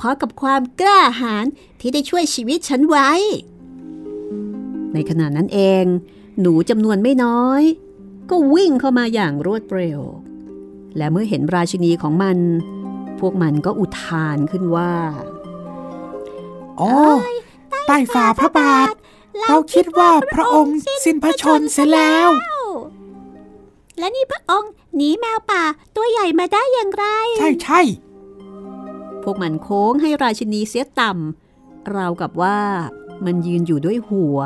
[0.00, 1.44] พอๆกับความกล้าหาญ
[1.80, 3.10] ที่ได้ช่วยชีวิตฉันไว้
[4.92, 5.84] ในขณะนั้นเอง
[6.40, 7.62] หนูจำนวนไม่น้อย
[8.30, 10.00] ก็วิ่งเข้ามาอย่างรวดเร็ว
[10.96, 12.38] และเมื่อเห็นราชินีของมัน
[13.20, 14.92] พวกมันก็อุทานขึ้นว่า
[16.78, 16.94] โอ้
[17.86, 18.88] ใต้ฝ่าพระบาท
[19.48, 22.28] เราคิดว่าพระองค์สิ้นพระชนเสียแล้ว
[23.98, 25.62] และนี่พระองค์หนีแมวป่า
[25.96, 27.06] ตัวใหญ่มาได้อย่างไร
[27.38, 27.80] ใช่ใช่
[29.22, 32.58] พวกมันโค้งให้ราชินีเสียต่ำราวกับว่า
[33.24, 34.38] มันยืนอยู่ด้วยหัว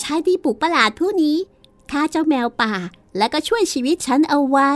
[0.00, 1.36] ชายดีบุกประหลาดผู้นี้
[1.90, 2.74] ฆ่าเจ้าแมวป่า
[3.16, 4.72] และก็ช่วยชีวิตฉันเอาไว้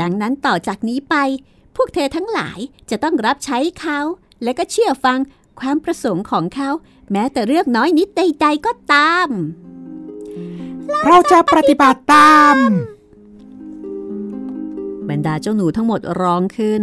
[0.00, 1.14] ดังนั้นต่อจากนี้ไป
[1.76, 2.58] พวกเธอทั้งหลาย
[2.90, 3.98] จะต้องรับใช้เขา
[4.42, 5.18] และก็เชื่อฟัง
[5.60, 6.70] ความประสงค์ของเขา
[7.12, 9.28] แม้แต่เรื่องน้อยนิดใดๆก็ตาม
[11.06, 12.56] เราจะปฏิบัติตาม
[15.08, 16.82] บรรดาเจ้าหนูทั้งหมดร้องขึ้น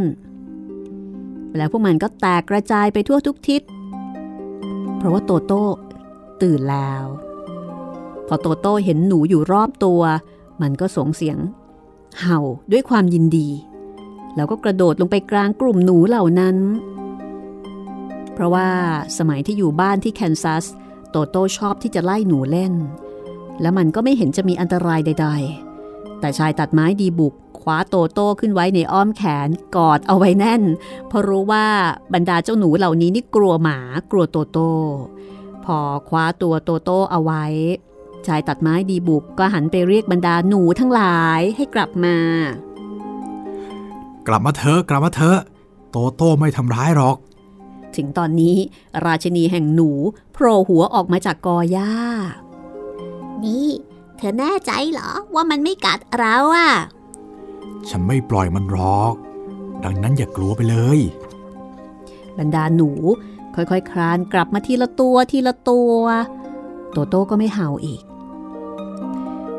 [1.55, 3.61] แล้วพวกมันก็แตกกระจายไปทั่วทุกทิศ
[4.97, 5.65] เพราะว่าโตโต้
[6.41, 7.05] ตื่นแล้ว
[8.27, 10.01] พอโตโต้เห็นหนูอยู่รอบตัว
[10.61, 11.37] มันก็ส่งเสียง
[12.19, 12.39] เห่า
[12.71, 13.49] ด้วยความยินดี
[14.35, 16.57] แล้วก็กระโดดลงไปกลางกลุ่มหนูเหล่านั้น
[18.33, 18.69] เพราะว่า
[19.17, 20.65] สมัยที่อยู่บ้านที่แคนซัส
[21.09, 22.73] โตโต้ชอบที่จะไล่หนูเล่น
[23.61, 25.27] แล้วมันก็ไม่เห็นจะมีอันตรายใด
[25.73, 30.63] ๆ แต่ชายตัดไม้ดีบุกคว้าโตโต้ขึ้นไว้ในอ้อมแขนกอดเอาไว้แน่น
[31.07, 31.65] เพราะรู้ว่า
[32.13, 33.79] บรรดาเจ้าหนูเหล่านี้นี่กลัวหมา
[34.11, 34.71] กลัวโตโต้
[35.65, 35.77] พอ
[36.09, 37.45] คว้าตัวโตโต้เอาไว้
[38.27, 42.17] ชายตัดไม้ดีบุกก็หันไปเรียกบรรดาหนูทั้งหลายให้กลับมา
[44.27, 45.39] กลับมาเถอะกลับมาเถอะ
[45.91, 47.17] โตโต้ไม่ทำร้ายหรอก
[47.95, 48.55] ถึงตอนนี้
[49.05, 49.89] ราชินีแห่งหนู
[50.33, 51.91] โผล่หัวออกมาจากกอหญ้า
[53.43, 53.67] นี่
[54.17, 56.71] เธอแน่ใจเหรอว่ามันไม่กัดเราอะ
[57.89, 59.13] ฉันไม่ปล่อยมันหรอก
[59.83, 60.99] ดังนั้นอย่ากลัวไปเลย
[62.37, 62.89] บรรดาหนู
[63.55, 65.99] ค่อยๆคคลานกลับมาทีละตัวทีละตัว
[66.91, 68.01] โตโต้ก็ไม่เห่าอีก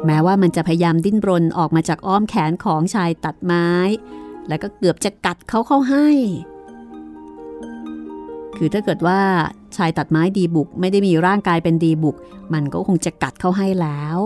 [0.06, 3.68] แม้ว่ามันจะพยายามดิ้นรนออกมาจากอ้อมแขนของชายตัดไม้
[4.48, 6.08] และก็เกือบจะกัดเขาเข้าให้
[8.56, 9.20] คือถ้าเกิดว่า
[9.76, 12.16] ชายตัดไม้ดีบุกไม่ได้มีร่างกายเป็นดีบุก
[12.52, 14.18] มันก็คงจะกัดเข้าให้แล้ว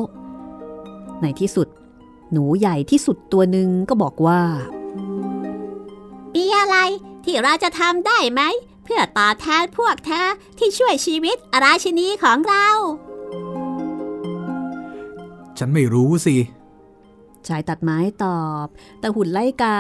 [1.21, 1.69] ในที่สุด
[2.33, 4.41] หนูใหญ่ที่สุดตัวหนึ่งก็บอกว่า
[6.35, 6.77] มีอะไร
[7.25, 8.43] ที่เราจะทำได้ไหม
[8.85, 12.67] เพื่อตอบแทนพวกเธอที่ช่วยชีวิตราชินีของเรา
[15.59, 16.37] ฉันไม่รู้สิ
[17.49, 18.67] ชายตัดไม้ตอบ
[19.01, 19.79] แต่หุ่นไล่กา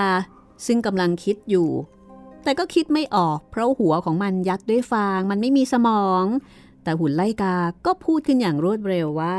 [0.67, 1.69] ซึ่งกำลังคิดอยู่
[2.43, 6.25] แต่ก็คิดไม่ออก เพราะหัวของมันยัดด้วยฟาง มันไม่มีสมอง
[6.83, 9.39] แต่หุ่นไล่กาก็พูดขึ้นอย่างรวดเร็วว่า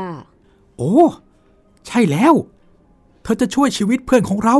[0.76, 0.96] โอ้
[1.86, 2.34] ใช่แล้ว
[3.22, 4.56] เธอจะช่วยชีวิตเพื่อนของเรา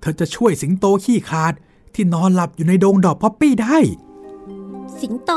[0.00, 1.54] เธอจะช่วยสิงโตขี้ขลาด
[1.94, 3.76] ที่นอนหลับอยู่ในดงดอกป๊อปปี้ได้
[5.00, 5.32] สิงโต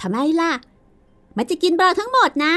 [0.00, 0.52] ทำไมล่ะ
[1.36, 2.54] มันจะกินเราทั้งหมดนะ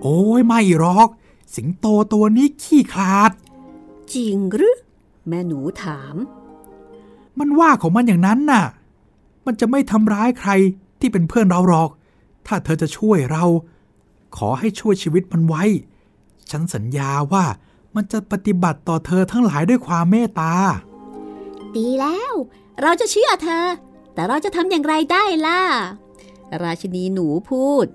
[0.00, 1.08] โอ้ยไม่หรอก
[1.54, 3.32] สิงโตตัวนี้ขี้ขาด
[4.14, 4.76] จริงหรือ
[5.28, 6.16] แม่หนูถาม
[7.40, 8.64] มันว่าของมันอย่างนั้นน่ะ
[9.46, 10.50] มันจะไม่ทำร้ายใคร
[11.00, 11.90] ที่เป็นเพื่อนเราหรอก
[12.46, 13.44] ถ้าเธอจะช่วยเรา
[14.36, 15.62] ขอให้ช่วยชีวิตมันไว้
[16.50, 17.44] ฉันสัญญาว่า
[17.94, 20.54] มันจะปฏิบัติต่อเธอทั้งหลายด้วยความเมตตา
[21.76, 22.32] ดีแล้ว
[22.82, 23.66] เราจะเชื่อเธอ
[24.14, 25.60] แต่เราจะทำอย่างไรได้ล่ะ
[26.62, 27.86] ราชินีหนูพูด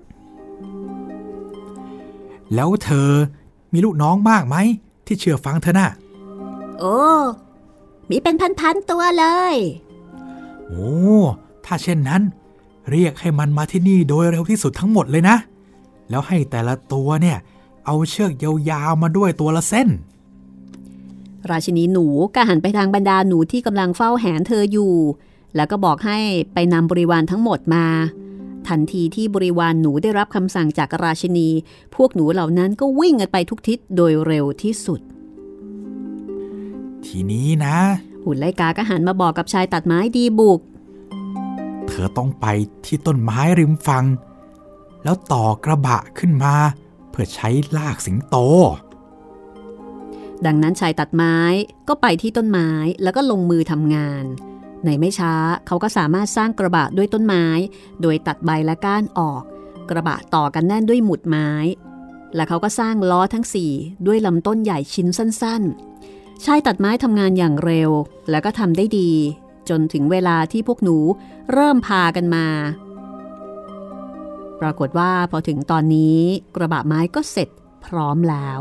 [2.54, 3.10] แล้วเธอ
[3.72, 4.56] มีลูกน้องมากไหม
[5.06, 5.90] ที่เชื่อฟังเธอน่ะ
[6.80, 6.98] โอ้
[8.10, 9.54] มีเป็นพันๆตัวเลย
[10.68, 10.94] โอ้
[11.64, 12.22] ถ้าเช่นนั้น
[12.90, 15.36] เรียกให้มันมาที่นี่โดยเร็วที่สุดทั้งหมดเลยนะ
[16.10, 17.38] แล้วให้แต่ละตัวเนี่ย
[17.86, 19.88] เอาเชือกยาวๆมาด้วยตัวละเส้น
[21.50, 24.94] ราชินีหนูก็หันไปทางบรรดาหนูที่กำลังเฝ้าแหนเธออยู่
[25.56, 26.18] แล้วก็บอกให้
[26.54, 27.86] ไปนำบริวารทั้งหมดมา
[28.68, 31.48] ทันทีที่บริวารหนูได้รับคำสั่งจากราชินี
[31.94, 35.00] พวกหนูเหล่านั้นก็วิ่งกันไปทุกทิศโดยเร็วที่สุด
[37.06, 37.76] ทีนี้นะ
[38.24, 40.60] หุ่นไลกาก็หันมาบอกกับชายตัดไม้ดีบุก
[41.86, 42.46] เธอต้องไป
[42.86, 44.04] ที่ต้นไม้ริมฝั่ง
[45.04, 46.54] แล้วต่อกระบะขึ้นมา
[47.10, 48.36] เพื่อใช้ลากสิงโต
[50.46, 51.36] ดังนั้นชายตัดไม้
[51.88, 52.70] ก็ไปที่ต้นไม้
[53.02, 54.24] แล้วก็ลงมือทำงาน
[54.84, 55.34] ในไม่ช้า
[55.66, 57.46] เขาก็สามารถสร้างกระบะด้วยต้นไม้
[58.02, 59.42] โดยตัดใบและก้านออก
[59.90, 61.50] กระบะต่อกันแน่นด้วยหมุดไม้
[62.34, 63.72] และเขาก็สร้างล้อทั้งสี่
[64.06, 65.95] ด้วยลำต้นใหญ่ชิ้นสั้นๆ
[66.44, 67.90] ชายตัดไม้ทำงานอย่างเร็ว
[68.30, 69.10] และก็ทำได้ดี
[69.68, 70.96] จนถึงเวลาที่พวกหนู
[71.52, 72.46] เริ่มพากันมา
[74.60, 76.18] ปรากฏว่าพอถึงตอนนี้
[76.54, 77.48] กระบะไม้ก็เสร็จ
[77.84, 78.60] พร้อมแล้ว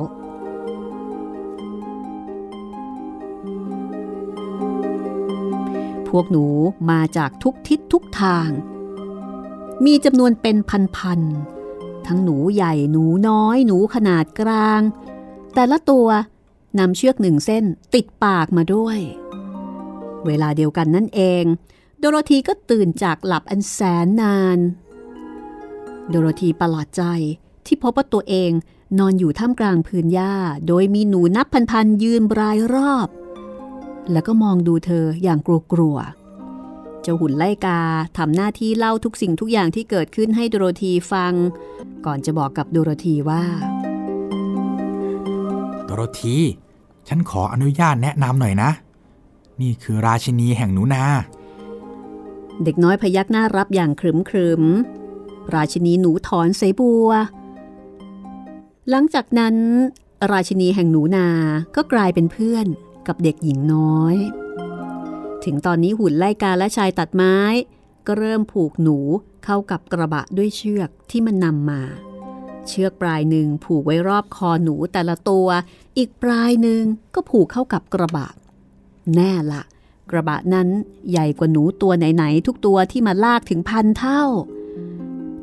[6.09, 6.45] พวกหนู
[6.91, 8.49] มาจากทุกทิศทุกทาง
[9.85, 10.57] มีจำนวนเป็น
[10.97, 14.81] พันๆ ทั้งหนูใหญ่หนูน้อยหนูขนาดกลาง
[15.53, 16.07] แต่ละตัว
[16.79, 18.99] นำเชือกหนึ่งเส้นติดปากมาด้วย
[20.25, 21.43] เวลาเดียวกันนั่นเอง
[21.99, 24.59] โดโรธีก็ตื่นจากหลับอันแสนนาน
[26.09, 27.03] โดโรธีประหลาดใจ
[27.65, 28.51] ที่พบว่าตัวเอง
[28.99, 30.33] นอนอยู่ท่ามกลางพื้นหญ้า
[30.67, 33.07] โดยมีหนูนับพันๆยืนรายรอบ
[34.11, 35.39] แล้วก็มองดูเธออย่าง
[35.73, 37.81] กลัวๆเจ้าหุ่นไล่กา
[38.17, 41.33] ทำหน้าที่เล่าทุกสิ่งทุกอย่างที่เกิดขึ้นให้โดโรธีฟัง
[42.05, 43.43] ก่อนจะบอกกับโดโรธีว่า
[45.85, 46.37] โดโรธี
[47.07, 48.69] ฉันขออนุญาตแนะนำหน่อยนะ
[49.61, 51.03] นี่คือราชินีแห่งหนูนา
[52.63, 54.63] เด็กน้อยพยักหน้ารับอย่างครึมครึม
[55.55, 57.09] ราชินีหนูถอนเสบัว
[58.89, 59.55] หลังจากนั้น
[60.31, 61.27] ราชินีแห่งหนูนา
[61.75, 62.65] ก็กลายเป็นเพื่อน
[63.07, 64.15] กับเด็กหญิงน้อย
[65.43, 67.37] ถึงตอนนี้หุ่นไล่กาและชายตัดไม้
[68.07, 68.97] ก็เริ่มผูกหนู
[69.45, 71.81] เข้ากับกระบะด้วยเชือกที่มันนำมา
[72.67, 75.47] เชือกปลายหนึ่งผูกไว้รอบคอหนูแต่ละตัว
[75.97, 76.81] อีกปลายหนึ่ง
[77.15, 78.27] ก็ผูกเข้ากับกระบะ
[79.15, 79.63] แน่ละ
[80.11, 80.67] กระบะนั้น
[81.11, 84.23] ใหญ่กว่าหนูตัวไหนๆทุกตัวที่มาลากถึงพันเท่า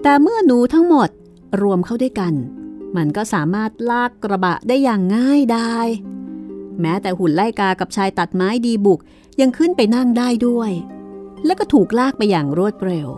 [0.02, 1.08] แต่เมื่อหนูทั้งหมด
[1.60, 2.34] รวมเข้าด้วยกัน
[2.96, 5.88] มันก็สามารถลากกระบะได้อย่างง่ายดาย
[6.80, 9.00] แม้แต่หุ่นไล่กากับชายตัดไม้ดีบุก
[9.40, 10.70] ยังขึ้นไปนั่งได้ด้วย
[11.44, 13.08] และก็ถูกลากไปอย่างรวดเร็ว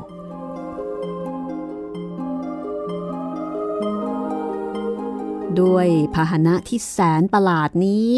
[5.62, 8.10] ด้วยพาหนะที่แสนประหลาดนี้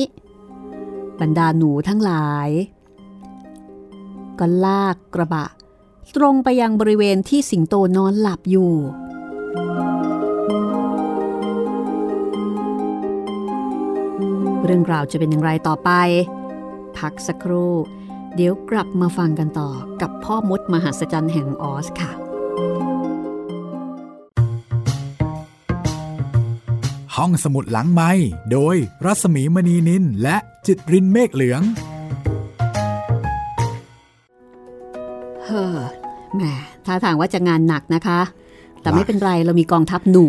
[1.20, 2.48] บรรดาหนูทั้งหลาย
[4.38, 5.46] ก็ลากกระบะ
[6.16, 8.72] ตรงไปยังบริเวณที่สิงโตนอนหลับอยู่
[14.64, 15.90] เรื่องราวจะเป็นอย่างไรต่อไป
[16.98, 17.72] พักสักครู่
[18.34, 19.70] เดี๋ยวกลับมาฟังกันต่อ
[20.00, 22.25] กับพ่อมดมหัศจรรย์แห่งออสค่ะ
[27.16, 28.10] ห้องสมุดหลังไม้
[28.52, 31.62] โดยรัสมีมณีนินและจิตรินเมฆเหลือง
[35.44, 35.78] เฮ้อ
[36.36, 36.42] แหม
[36.86, 38.20] ท่าทางว่าจะงานหนักนะคะ
[38.82, 40.26] แต่ไม่เป็นไรเรามีกองทัพหนู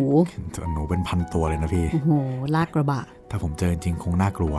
[0.74, 2.12] หนูเป็นพันตัวเลยนะพี่ โอ้โห
[2.56, 4.56] ลากกระบะ ถ้าผมเจอจริงๆคงน่ากลัว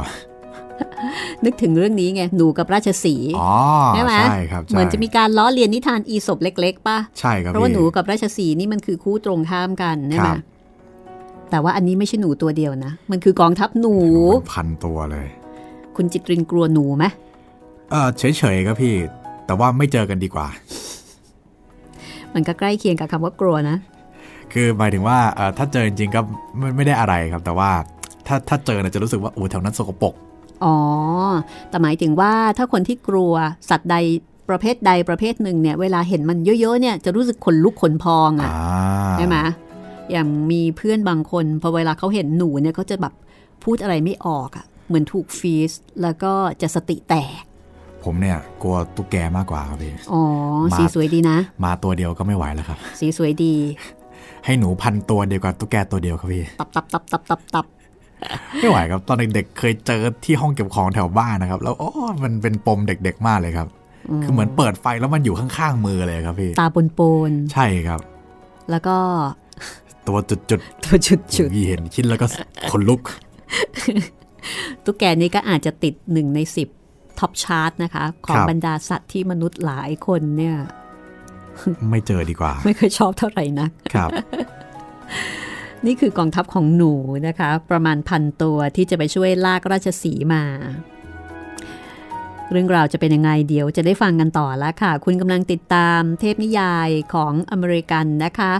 [1.44, 3.52] นึกถึงเรื่องนี้ไง หนูกับราชสีห์อ๋อ
[3.94, 10.38] ใช่ไหมใช่ครับใช่เหมือนจะมีการล้อเลียนนิทานอีสบเล็ก ๆป่ะ ใช่ครับ เพราะว่าพี่หนูกับราชสีห์นี่มันคือคู่ตรงข้ามกันใช่ไหคมรับ
[11.50, 15.26] แต่ว่าอันนี้ไม่ใช่หนูตัวเดียวนะ มันคือกองทัพหนูหนูเป็นพันตัวเลย
[15.96, 17.04] คุณจิตรินกลัวหนูไหม
[17.90, 18.94] เออเฉยๆครับพี่
[19.46, 20.46] แต่ว่าไม่เจอกันดีกว่า
[22.34, 23.76] มันก็ใกล้เคียงกับคำว่ากลัวนะ
[24.52, 26.20] คือหมายถึงว่าเออถ้าเจอจริงๆก็
[26.58, 27.70] ไม่ไม่ได้อะไรครับ แต่ว่า
[28.26, 30.14] ถ้าถ้าเจอเนี่ยจะรู้สึกว่าโอ้แถวนั้นสกปรก
[30.64, 30.76] อ๋อ
[31.68, 33.32] แต่หมายถึงว่าถ้าคนที่กลัว
[33.70, 33.96] สัตว์ใด
[34.48, 39.36] ประเภทใดประเภทหนึ่งเนี่ย เวลาเห็นมันเยอะๆเนี่ยจะรู้สึกขนลุกขนพองอะอ่าใช่ไหม
[40.12, 43.14] อย่างมีเพื่อนบางคนพอเวลาเขาเห็นหนูเนี่ยเขาจะแบบ
[43.64, 47.42] พูดอะไรไม่ออกอะ่ะ เหมือนถูกฟีสแล้วก็จะสติแตก
[48.04, 50.22] ผมเนี่ยกลัวตุ๊กแกมากกว่าครับพี่อ๋อ
[50.72, 53.54] มาสีสวยดีนะ มาตัวเดียวก็ไม่ไหวแล้วครับ สีสวยดี
[54.44, 57.66] ให้หนูพันตัวเดียวกับตุ๊กแกตัวเดียวครับพี่ตับตับตับตับตับตับ
[58.58, 61.90] ไม่ไหวครับตอนเด็กๆเคยเจอที่ห้องเก็บของแถวบ้านนะครับ แล้วโอ้
[62.24, 63.68] มันเป็นปมเด็กๆมากเลยครับ
[64.22, 68.96] คือเหมือนเปิดไฟแล้วมันอยู่ข้างๆมือเลยครับพี่ตาปนปนใช่ครับๆแล้วก็
[70.08, 70.40] ตัวจุด
[70.84, 72.26] ตัวจุดๆจุดพี่เห็นคิดแล้วก็
[72.70, 76.68] ขนลุกๆตุ๊กแกนี่ก็อาจจะติดหนึ่งในสิบ
[77.18, 80.56] ท็อปชาร์ตนะคะ ของครับบรรดาสัตว์ที่มนุษย์หลายคนเนี่ย
[81.90, 84.10] ไม่เจอดีกว่า ไม่เคยชอบเท่าไหร่นักครับ
[85.86, 86.92] นี่คือกองทัพของหนู
[87.26, 90.42] นะคะ ประมาณพันตัวที่จะไปช่วยลากราชสีห์มา
[92.52, 98.52] เรื่องราวจะเป็นยังไงเดี๋ยวจะได้ฟังกันต่อแล้วค่ะ คุณกำลังติดตามเทพนิยายของอเมริกันนะคะ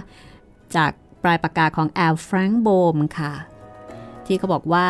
[0.75, 0.91] จาก
[1.23, 3.33] ปลายปากกาของแอลแฟรงค์โบมค่ะ
[4.25, 4.89] ที่เขาบอกว่า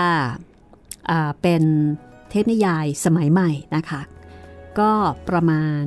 [1.09, 1.63] อ่าเป็น
[2.29, 4.01] เทพนิยายสมัยใหม่นะคะ
[4.79, 4.91] ก็
[5.29, 5.83] ประมาณ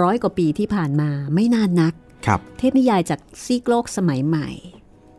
[0.00, 1.94] ร้อยกว่าปีที่ผ่านมาไม่นานนัก
[2.26, 4.48] ครับเทพนิยายจากซีกโลกสมัยใหม่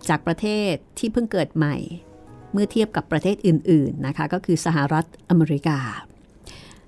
[0.10, 1.76] จากประเทศที่เพิ่งเกิดใหม่
[2.52, 5.80] เมื่อเทียบกับประเทศอื่น ๆนะคะ ก็คือสหรัฐอเมริกา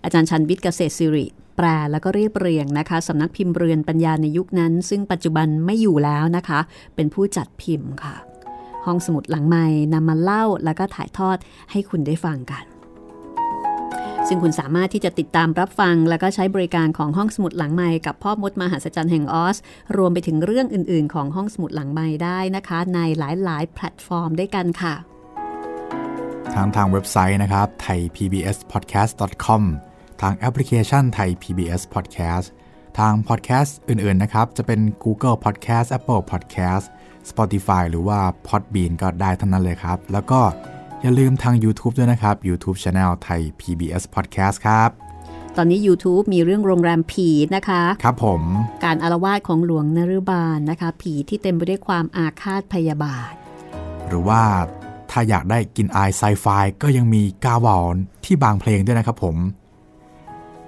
[0.04, 1.26] อาจารย์ชันวิทย์เกษตรสิริ
[1.62, 6.60] แปลแล้วก็เรียบเรียงนะคะสำนักพิมพ์เรือนปัญญาในยุคนั้น ซึ่งปัจจุบันไม่อยู่แล้วนะคะ
[6.96, 8.16] เป็นผู้จัดพิมพ์ค่ะ
[8.86, 11.38] ห้องสมุดหลังใหม่นำมาเล่าแล้วก็ถ่ายทอด
[11.72, 12.64] ให้คุณได้ฟังกัน
[14.28, 19.58] ซึ่งคุณสามารถที่จะติดตามรับฟัง แล้วก็ใช้บริการของห้องสมุดหลังใหม่กับพ่อมดมหัศจรรย์แห่งออส
[19.98, 24.94] รวมไปถึงเรื่องอื่น ๆ ของห้องสมุดหลังใหม่ได้นะคะ ในหลายๆ แพลตฟอร์มด้วยกันค่ะ
[26.54, 29.64] ทางทางเว็บไซต์นะครับ thaipbspodcast.com
[30.22, 32.48] ทางแอปพลิเคชันไทย PBS Podcast
[33.00, 36.86] ทางพอดแคสต์อื่น ๆ นะครับ จะเป็น Google Podcast Apple Podcast
[37.30, 40.42] Spotify หรือว่า Podbean ก็ได้ทั้งนั้นเลยครับ แล้วก็
[41.02, 44.90] อย่าลืมทาง YouTube ด้วยนะครับ YouTube Channel Thai PBS Podcast ครับ
[45.58, 48.42] ตอนนี้ YouTube มีเรื่องโรงแรมผีนะคะ ครับผม
[48.86, 53.34] การอารวาสของหลวงนรุบาลนะคะ ผีที่เต็มไปด้วยความอาฆาตพยาบาท
[54.08, 54.42] หรือว่า
[55.12, 56.46] ถ้าอยากได้กินอายไซไฟ
[56.82, 59.38] ก็ยังมีกาวอลที่บางเพลงด้วยนะครับผม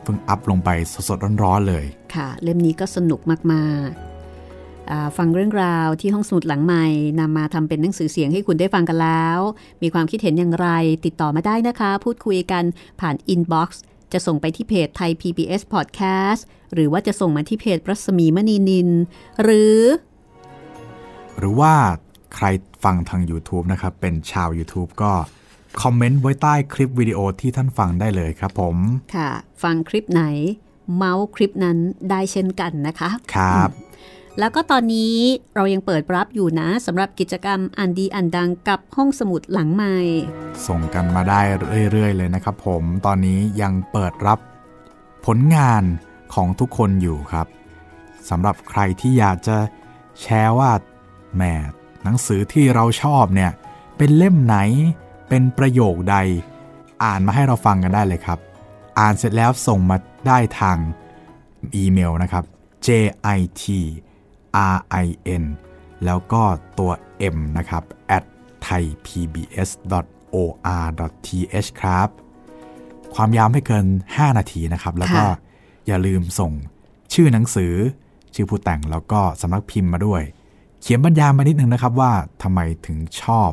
[0.03, 0.69] เพิ่งอัพลงไป
[1.07, 1.85] สดๆร้อนๆเลย
[2.15, 3.19] ค่ะ เล่มนี้ก็สนุก
[3.53, 6.85] มากๆ ฟังเรื่องราวที่ห้องสมุดหลังใหม่
[7.19, 9.39] นำมาทำเป็นหนังสือเสียงให้คุณได้ฟังกันแล้ว
[9.81, 10.67] มีความคิดเห็นอย่างไร
[11.05, 12.63] ติดต่อมาได้นะคะ พูดคุยกัน
[13.01, 13.81] ผ่าน inbox
[14.13, 16.41] จะส่งไปที่เพจ Thai PBS Podcast
[16.73, 18.89] หรือว่าจะส่งมาที่เพจรัศมีมณีนิน
[19.43, 19.79] หรือ
[21.37, 21.73] หรือว่า
[22.35, 22.45] ใคร
[22.83, 25.11] ฟังทาง YouTube นะครับ เป็นชาว YouTube ก็
[25.81, 28.75] คอมเมนต์ไว้ใต้คลิปวิดีโอที่ท่านฟังได้เลยครับผม
[29.15, 29.29] ค่ะ
[29.63, 30.23] ฟังคลิปไหน
[30.95, 31.77] เมาท์คลิปนั้น
[32.10, 33.69] ได้เช่นกันนะคะ ครับ
[34.39, 35.15] แล้วก็ตอนนี้
[35.55, 39.95] เรายังเปิดรับอยู่นะสำหรับกิจกรรมอ่านดีอ่านดังกับห้องสมุดหลังใหม่
[40.67, 41.41] ส่งกันมาได้
[41.91, 44.39] เรื่อย ๆ เลยนะครับผม ตอนนี้ยังเปิดรับ
[45.25, 45.84] ผลงาน
[46.34, 47.47] ของทุกคนอยู่ครับ
[48.29, 49.57] สำหรับใครที่อยากจะ
[50.21, 50.71] แชร์ว่า
[51.36, 51.43] แหม
[52.03, 53.51] หนังสือที่เราชอบเนี่ย
[53.97, 54.57] เป็นเล่มไหน
[55.33, 56.17] เป็นประโยคใด
[57.03, 58.39] อ่านมาให้เราฟังกันได้เลยครับ
[58.99, 60.77] อ่านเสร็จแล้วส่งมาได้ทาง
[61.75, 62.43] อีเมลนะครับ
[62.85, 62.87] j
[63.37, 63.63] i t
[64.73, 65.05] r i
[65.41, 65.43] n
[66.05, 66.43] แล้วก็
[66.79, 66.91] ตัว
[67.35, 67.83] m นะครับ
[68.17, 68.23] at
[68.67, 69.69] thaipbs.or.th
[71.81, 72.09] ครับ
[73.15, 75.37] ความยาวไม่เกิน 5 นาทีนะครับ แล้วก็ค่ะ
[75.87, 76.51] อย่าลืมส่ง
[77.13, 77.73] ชื่อหนังสือ
[78.35, 80.21] ชื่อผู้แต่งแล้วก็สำนักพิมพ์มาด้วย
[80.81, 83.51] เขียนบรรยายมานิดนึงนะครับว่าทำไมถึงชอบ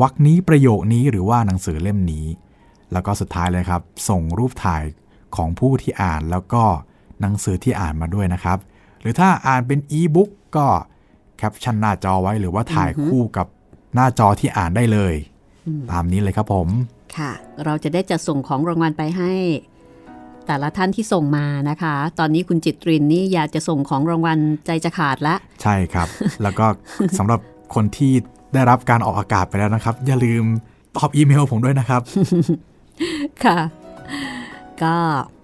[0.00, 2.26] วรรคนี้ประโยคนี้หรือว่าหนังสือเล่มนี้
[2.92, 4.82] แล้วก็สุดท้ายเลยครับ ส่งรูปถ่าย
[5.36, 6.62] ของผู้ที่อ่านแล้วก็
[7.20, 8.58] หนังสือที่อ่านมาด้วยนะครับ
[9.00, 10.66] หรือถ้าอ่านเป็นอีบุ๊กก็
[11.36, 13.46] แคปชั่นหน้าจอไว้หรือว่าถ่ายคู่กับ
[13.94, 15.14] หน้าจอที่อ่านได้เลย
[15.90, 16.68] ตามนี้เลยครับผม
[17.16, 17.32] ค่ะ
[17.64, 19.32] เราจะได้จัดส่งของรางวัลไปให้
[20.46, 26.08] แต่ละท่านที่ส่งมานะคะ ตอนนี้คุณจิตรินนี่อยากจะส่งของรางวัลใจจะขาดละ ใช่ครับ
[26.42, 26.66] แล้วก็
[27.18, 27.40] สำหรับ
[27.74, 28.12] คนที่
[28.54, 30.44] ได้รับการออกอากาศไปแล้วนะครับ อย่าลืม
[30.96, 32.02] ตอบอีเมลผมด้วยนะครับ
[33.44, 33.58] ค่ะ
[34.82, 34.96] ก็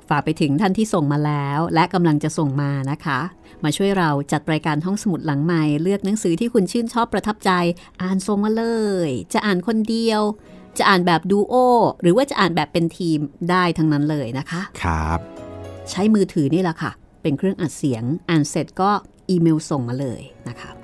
[0.08, 3.20] ฝากไปถึงท่านที่ส่งมาแล้ว และกำลังจะส่งมานะคะ
[3.64, 7.50] มาช่วยเราจัดรายการห้องสมุดหลังใหม่ เลือกหนังสือที่คุณชื่นชอบประทับใจ
[8.02, 8.64] อ่านส่งมาเล
[9.08, 10.22] ย จะอ่านคนเดียว
[10.78, 11.54] จะอ่านแบบดูโอ
[12.02, 13.18] หรือว่าจะอ่านแบบเป็นทีม
[13.50, 15.18] ได้ทั้งนั้นเลยนะคะ ครับ
[15.90, 16.90] ใช้มือถือนี่แหละค่ะ
[17.22, 18.90] เป็นเครื่องอัดเสียง อ่านเสร็จก็
[19.30, 20.75] อีเมลส่งมาเลยนะคะอะ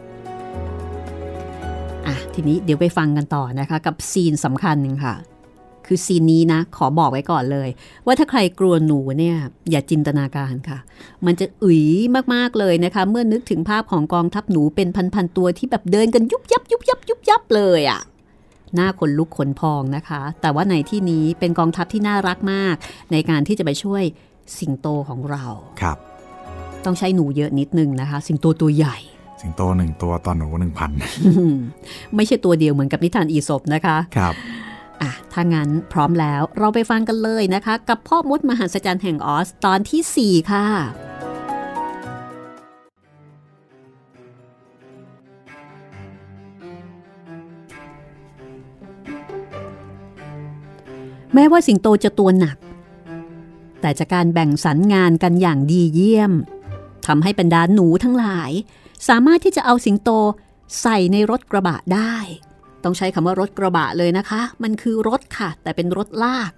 [2.34, 5.14] ทีนี้เดี๋ยวไปฟังกันต่อนะคะ กับซีนสำคัญหนึ่งค่ะ
[5.86, 7.68] คือซีนนี้นะ ขอบอกไว้ก่อนเลย
[8.06, 9.36] ว่าถ้าใครกลัวหนูเนี่ย
[9.70, 10.78] อย่าจินตนาการค่ะ
[11.26, 11.82] มันจะอุ๋ย
[12.34, 18.00] มากๆเลยนะคะ เมื่อนึกถึงภาพของกองทัพหนูเป็นพันๆตัวที่แบบเดินกันยุบยับยุบยับยุบยับเลยอะ่ะ
[18.74, 22.74] หน้าขนลุกขนพองนะคะ แต่ว่าในที่นี้เป็นกองทัพที่น่ารักมาก
[23.12, 24.02] ในการที่จะไปช่วย
[24.58, 25.44] สิงโตของเรา
[25.80, 25.98] ครับ
[26.84, 28.96] ต้องใช้หนูเยอะนิดนึงนะคะ สิงโตตัวใหญ่
[29.42, 30.90] สิงโตหนึ่งตัวต่อหนูหนึ่งพัน
[32.14, 34.34] ไม่ใช่ตัวเดียวเหมือนกับนิทานอีสบนะคะครับ
[35.02, 40.66] อะถ้างั้นพร้อมแล้วเราไปฟังกันเลยนะคะ กับพ่อมดมหัศจรรย์แห่งออสตอนที่ 4 ค่ะ
[51.34, 52.56] แม้ว่าสิงโตจะตัวหนัก
[53.80, 56.32] แต่จากการแบ่งสรรงานกันอย่างดีเยี่ยม
[57.06, 58.50] ทำให้บรรดาหนูทั้งหลาย
[59.08, 60.10] สามารถที่จะเอาสิงโต
[60.82, 62.14] ใส่ในรถกระบะได้
[62.84, 66.52] ต้องใช้คำว่ารถกระบะเลยนะคะ มันคือรถค่ะ แต่เป็นรถลาก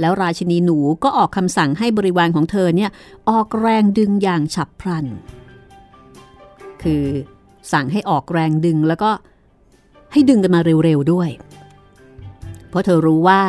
[0.00, 2.90] แล้วราชินีหนูก็ออกคำสั่งให้บริวารของเธอเนี่ย
[3.30, 5.06] ออกแรงดึงอย่างฉับพลัน
[6.82, 7.04] คือ
[7.72, 9.10] สั่งให้ออกแรงดึงแล้วก็
[10.12, 11.28] ให้ดึงกันมาเร็วๆด้วย
[12.68, 13.40] เพราะเธอรู้ว่า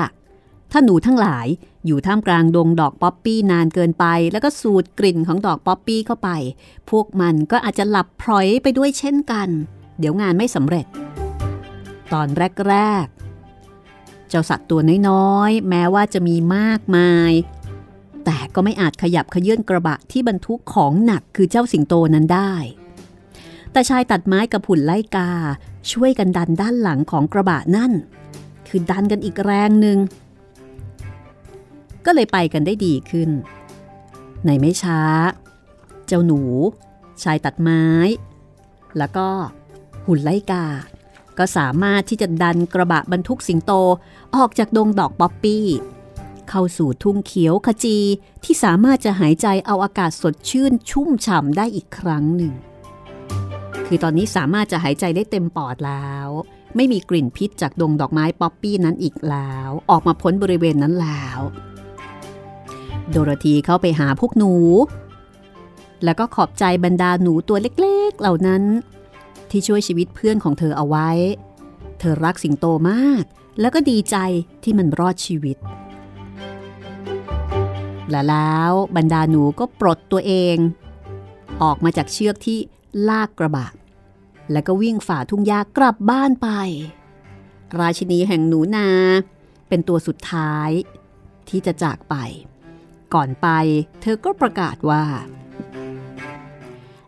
[0.72, 1.48] ถ้าหนูทั้งหลาย
[1.86, 6.30] อยู่ท่ามกลางดงดอกป๊อปปี้นานเกินไป แล้วก็สูดกลิ่นของดอกป๊อปปี้เข้าไป
[6.90, 9.50] พวกมันก็อาจจะหลับพลอยไปด้วยเช่นกัน
[10.00, 10.86] เดี๋ยวงานไม่สำเร็จ
[12.14, 12.28] ตอน
[12.70, 17.32] แรกๆเจ้าสัตว์ตัวน้อยๆ แม้ว่าจะมีมากมาย
[18.26, 22.54] แต่ก็ไม่อาจขยับเขยื้อนกระบะที่บรรทุกของหนักคือเจ้าสิงโตนั้นได้
[23.72, 25.32] แต่ชายตัดไม้กับหุ่นไล่กา
[25.92, 27.92] ช่วยกันดันด้านหลังของกระบะนั่น
[28.68, 29.98] คือดันกันอีกแรงหนึ่ง
[32.06, 33.30] ก็เลยไปกันได้ดีขึ้น
[34.46, 35.02] ในไม่ช้า
[36.08, 36.42] เจ้าหนู
[37.24, 37.86] ชายตัดไม้
[38.98, 39.28] แล้วก็
[40.08, 40.66] หุ่นไล่กา
[41.38, 43.72] ก็สามารถที่จะดันกระบะบรรทุกสิงโต
[44.36, 45.66] ออกจากดงดอกป๊อปปี้
[46.50, 47.98] เข้าสู่ทุ่งเขียวขจี
[48.44, 52.54] ที่สามารถจะหายใจเอาอากาศสดชื่นชุ่มฉ่ำได้อีกครั้งหนึ่ง
[53.86, 56.28] คือตอนนี้สามารถจะหายใจได้เต็มปอดแล้ว
[56.76, 61.40] ไม่มีกลิ่นพิษจากดงดอกไม้ป๊อปปี้นั้นอีกแล้ว ออกมาพ้นบริเวณนั้นแล้ว
[63.10, 64.54] โดโรธีเข้าไปหาพวกหนู
[66.04, 68.64] แล้วก็ขอบใจบรรดาหนูตัวเล็กๆเหล่านั้น
[69.50, 71.10] ที่ช่วยชีวิตเพื่อนของเธอเอาไว้
[72.00, 73.24] เธอรักสิงโตมาก
[73.60, 74.18] แล้วก็ดีใจ
[74.64, 75.58] ที่มันรอดชีวิต
[78.10, 80.58] และแล้วบรรดาหนูก็ปลดตัวเอง
[81.64, 82.60] ออกมาจากเชือกที่
[83.10, 83.68] ลากกระบะ
[84.52, 86.50] แล้วก็วิ่งฝ่าทุ่งหญ้ากลับบ้านไป
[87.80, 88.88] ราชินีแห่งหนูนา
[89.68, 90.70] เป็นตัวสุดท้าย
[91.50, 92.16] ที่จะจากไป
[93.14, 93.48] ก่อนไป
[94.02, 95.04] เธอก็ประกาศว่า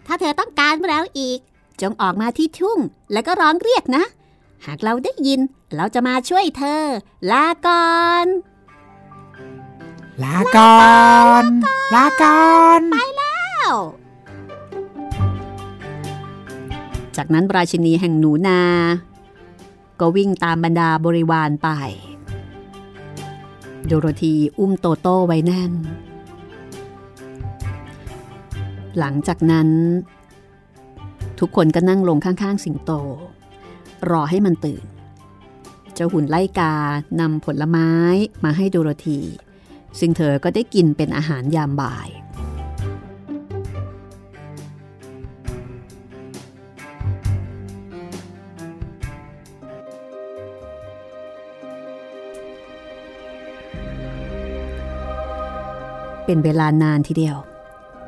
[0.05, 1.39] ถ้าเธอต้องการเราอีก
[1.81, 2.79] จงออกมาที่ทุ่ง
[3.11, 4.03] แล้วก็ร้องเรียกนะ
[4.65, 5.39] หากเราได้ยิน
[5.75, 6.83] เราจะมาช่วยเธอ
[7.31, 7.93] ลาก่อ
[8.25, 8.27] น
[10.23, 10.81] ลาก่อ
[11.41, 11.43] น
[11.93, 12.81] ลาก่อน
[13.17, 13.71] แล้ว
[17.15, 18.61] จากนั้นราชินีแห่งหนูนา
[19.99, 21.69] ก็วิ่งตามบรรดาบริวารไป
[23.87, 25.71] โดโรธีอุ้มโตโต้ไว้แน่น
[28.99, 29.69] หลังจากนั้น
[31.39, 32.91] ทุกคนก็นั่งลงข้างๆ สิงโต
[34.09, 34.83] รอให้มันตื่น
[35.93, 36.73] เจ้าหุ่นไล่กา
[37.19, 37.89] นำผลไม้
[38.43, 39.19] มาให้โดโรธี
[39.99, 42.09] ซึ่งเธอก็ได้กินเป็นอาหารยามบ่าย
[56.25, 57.37] เป็นเวลานานทีเดียว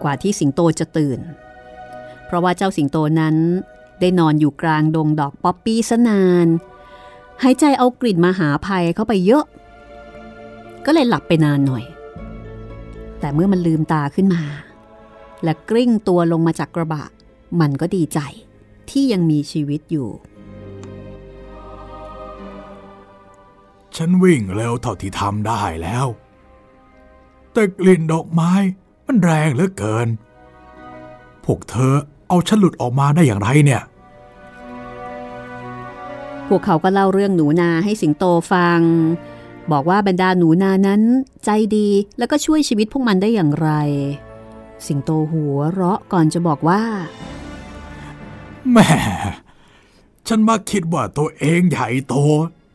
[0.03, 1.19] กว่าที่สิงโตจะตื่น
[2.25, 3.35] เพราะว่าเจ้าสิงโตนั้น
[3.99, 6.47] ได้นอนอยู่กลางดงดอกป๊อปปี้ซะนาน
[7.43, 9.45] หายใจเอากลิ่นมหาภัยเข้าไปเยอะ
[10.85, 11.85] ก็เลยหลับไปนานหน่อย
[13.19, 14.43] แต่เมื่อมันลืมตาขึ้นมา
[15.43, 17.03] และกลิ้งตัวลงมาจากกระบะ
[17.59, 18.19] มันก็ดีใจ
[18.89, 20.09] ที่ยังมีชีวิตอยู่
[23.95, 26.05] ฉันวิ่งเร็วเท่าที่ทำได้แล้ว
[27.55, 28.51] แต่กลิ่นดอกไม้
[29.05, 30.07] มันแรงเหลือเกิน
[31.45, 31.93] พวกเธอ
[32.27, 33.81] เอาฉันหลุดออกมาได้อย่างไรเนี่ย
[36.47, 38.79] พวกเขาก็เล่าเรื่องหนูนาให้สิงโตฟัง
[39.71, 41.01] บอกว่าบรรดาหนูนานั้น
[41.45, 43.69] ใจดีแล้วก็ช่วยชีวิตพวกมันได้อย่างไร
[44.85, 46.81] สิงโตหัวเราะก่อนจะบอกว่า
[48.71, 48.89] แหม่
[50.27, 52.15] ฉันมาคิดว่าตัวเองใหญ่โต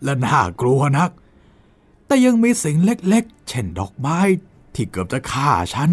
[0.05, 1.11] และน่ากลัวนัก
[2.07, 4.19] แต่ยังมีสิ่งเล็กๆ เช่นดอกไม้
[4.75, 5.91] ที่เกือบจะฆ่าฉัน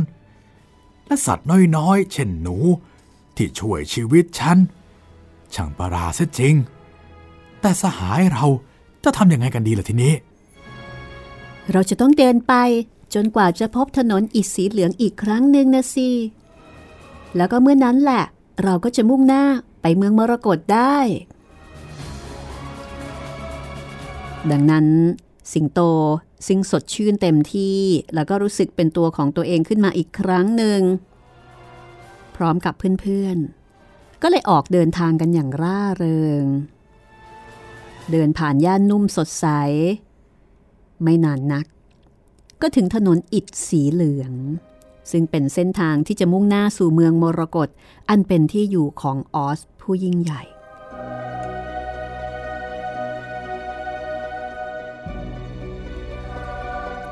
[1.06, 1.48] และสัตว์
[1.78, 2.56] น้อยๆ เช่นหนู
[3.36, 4.58] ที่ช่วยชีวิตฉัน
[5.54, 6.56] ช่างประหลาดเสียจริง
[7.62, 8.46] แต่สหายเรา
[9.04, 10.14] จะทำยังไงกันดีล่ะทีนี้
[11.72, 12.54] เราจะต้องเดินไป
[13.14, 16.10] จนกว่าจะพบถนนอิฐสีเหลืองอีกครั้งหนึ่งนะสิ
[17.36, 18.24] แล้วก็เมื่อนั้นแหละ
[18.64, 19.44] เราก็จะมุ่งหน้า
[19.82, 20.98] ไปเมืองมรกตได้
[24.52, 24.86] ดังนั้น
[25.54, 25.80] สิงโต
[26.48, 27.80] ซึ่งสดชื่นเต็มที่
[28.16, 30.82] แล้วก็รู้สึกเป็นตัวของตัวเองขึ้นมาอีกครั้งหนึ่ง
[32.36, 36.46] พร้อมกับเพื่อนๆ ก็เลยออกเดินทางกันอย่างร่าเริง
[38.12, 39.48] เดินผ่านย่านนุ่มสดใส
[41.04, 41.66] ไม่นานนัก
[42.62, 44.34] ก็ถึงถนนอิฐสีเหลือง
[45.12, 47.70] ซึ่งเป็นเส้นทางที่จะมุ่งหน้าสู่เมืองมรกต
[48.10, 50.44] อันเป็นที่อยู่ของออสผู้ยิ่งใหญ่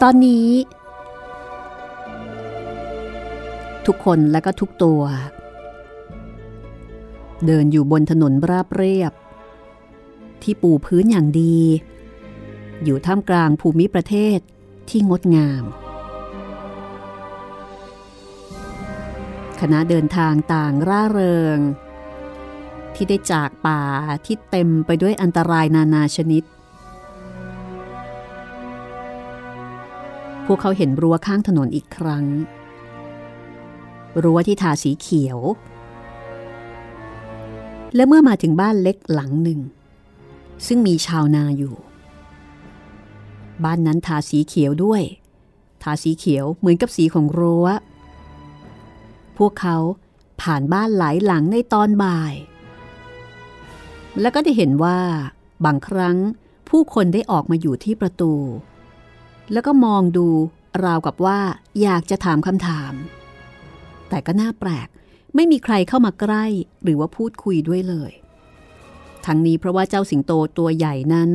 [0.02, 0.50] ตอนนี้
[3.86, 5.02] ทุกคนและก็ทุกตัว
[7.46, 9.14] เดินอยู่บนถนนราบเรียบ
[10.42, 11.60] ที่ปูพื้นอย่างดี
[12.84, 14.40] อยู่ท่ามกลางภูมิประเทศ
[14.90, 15.64] ที่งดงาม
[19.60, 21.60] คณะเดินทางต่างร่าเริง
[22.96, 23.84] ที่ได้จากป่า
[24.26, 26.44] ที่เต็มไปด้วยอันตรายนานาชนิด
[30.46, 32.26] พวกเขาเห็นรั้วข้างถนนอีกครั้ง
[34.24, 35.40] รั้วที่ทาสีเขียว
[37.96, 39.60] และเมื่อมาถึงบ้านเล็กหลังหนึ่ง
[40.68, 41.76] ซึ่งมีชาวนาอยู่
[43.64, 45.02] บ้านนั้นทาสีเขียวด้วย
[45.84, 47.66] ทาสีเขียวเหมือนกับสีของรั้ว
[49.38, 49.78] พวกเขา
[50.42, 52.34] ผ่านบ้านหลายหลังในตอนบ่าย
[54.22, 55.00] แล้วก็ได้เห็นว่า
[55.66, 56.18] บางครั้ง
[56.70, 58.34] ผู้คนได้ออกมาอยู่ที่ประตู
[59.52, 60.28] แล้วก็มองดู
[60.84, 61.40] ราวกับว่า
[61.82, 62.94] อยากจะถามคำถาม
[64.10, 64.88] แต่ก็น่าแปลก
[65.36, 66.46] ไม่มีใครเข้ามาใกล้
[66.84, 68.12] หรือว่าพูดคุยด้วยเลย
[69.26, 71.32] ทั้งนี้เพราะว่าเจ้าสิงโตตัวใหญ่นั้น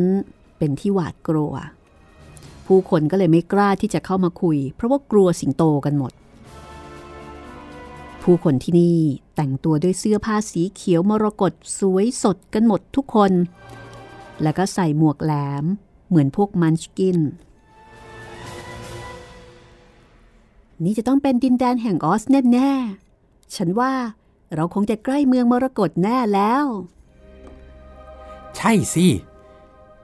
[0.58, 1.54] เป็นที่หวาดกลัว
[2.66, 6.12] ผู้คนก็เลยไม่กล้าที่จะเข้ามาคุย เพราะว่ากลัวสิงโตกันหมด
[8.22, 9.00] ผู้คนที่นี่
[9.36, 13.32] แต่งตัวด้วยเสื้อผ้าสีเขียวมรกตสวยสดกันหมดทุกคน
[14.42, 15.32] แล้วก็ใส่หมวกแหล
[15.62, 15.64] ม
[16.08, 17.18] เหมือนพวกมันชกิน
[20.84, 22.22] นี่จะต้องเป็นดินแดนแห่งออส
[22.52, 23.92] แน่ๆ ฉันว่า
[24.54, 26.64] เราคงจะใกล้เมืองมรกตแน่แล้ว
[28.56, 29.06] ใช่สิ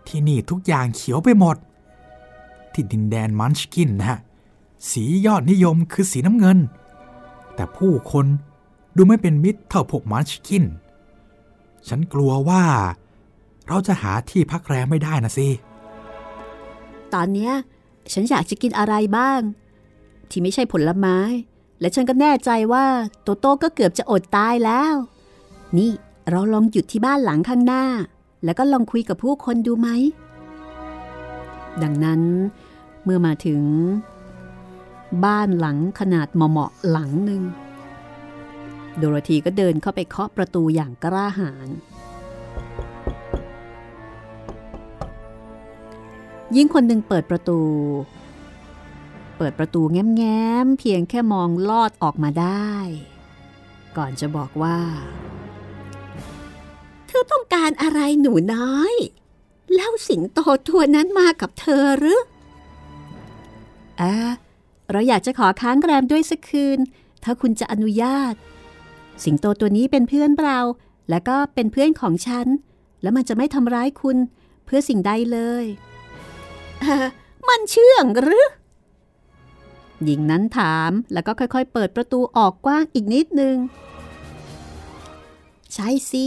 [0.06, 1.56] ที่นี่ทุกอย่างเขียวไปหมด
[2.72, 4.18] ที่ดินแดนมันชกินนะ
[4.90, 6.58] สียอดนิยมคือสีน้ำเงิน
[7.54, 8.26] แต่ผู้คน
[8.96, 10.64] ดูไม่เป็นมิตรเท่าพวกมันชกิน
[11.88, 12.64] ฉันกลัวว่า
[13.66, 15.48] เราจะหาที่พักแรมไม่ได้นะสิ
[17.14, 17.52] ตอนเนี้ย
[18.12, 19.40] ฉันอยากจะกินอะไรบ้าง
[20.30, 21.18] ที่ไม่ใช่ผลไม้
[21.80, 22.86] และฉันก็แน่ใจว่า
[23.22, 24.94] โตโต้ก็เกือบจะอดตายแล้ว
[25.78, 25.92] นี่
[26.30, 27.84] เราลองหยุดที่บ้านหลังข้างหน้า
[28.44, 29.88] แล้วก็ลองคุยกับผู้คนดูไหม
[31.82, 32.20] ดังนั้น
[33.04, 33.62] เมื่อมาถึง
[35.24, 37.42] บ้านหลังขนาดเหมาะๆหลังหนึ่ง
[38.98, 41.68] โดโรธีก็เดินเข้าไปเคาะประตูอย่างกล้าหาญ
[46.56, 47.58] ยิ่งคนหนึ่งเปิดประตู
[49.36, 52.72] เปิดประตูแง้มๆเพียงแค่มองลอดออกมาได้
[53.96, 54.78] ก่อนจะบอกว่า
[57.06, 58.94] เธอต้องการอะไรหนูน้อย
[59.74, 62.20] แล้วสิงโตตัวนั้นมากับเธอหรือ
[64.00, 64.14] อ่า
[64.90, 66.78] เราอยากจะขอค้างแรมด้วยสักคืน
[67.24, 68.34] ถ้าคุณจะอนุญาต
[69.24, 70.58] สิงโตตัวนี้เป็นเพื่อนเรา
[71.10, 72.46] และก็เป็นเพื่อนของฉัน
[73.02, 74.16] แล้วมันจะไม่ทำร้ายคุณ
[74.64, 75.64] เพื่อสิ่งใดเลย
[76.80, 77.06] เออ
[77.48, 78.46] มันเชื่องหรือ
[80.04, 83.56] หญิงนั้นถามแล้วก็ค่อยๆ เปิดประตูออกกว้างอีกนิดนึง
[85.74, 86.26] ใช่สิ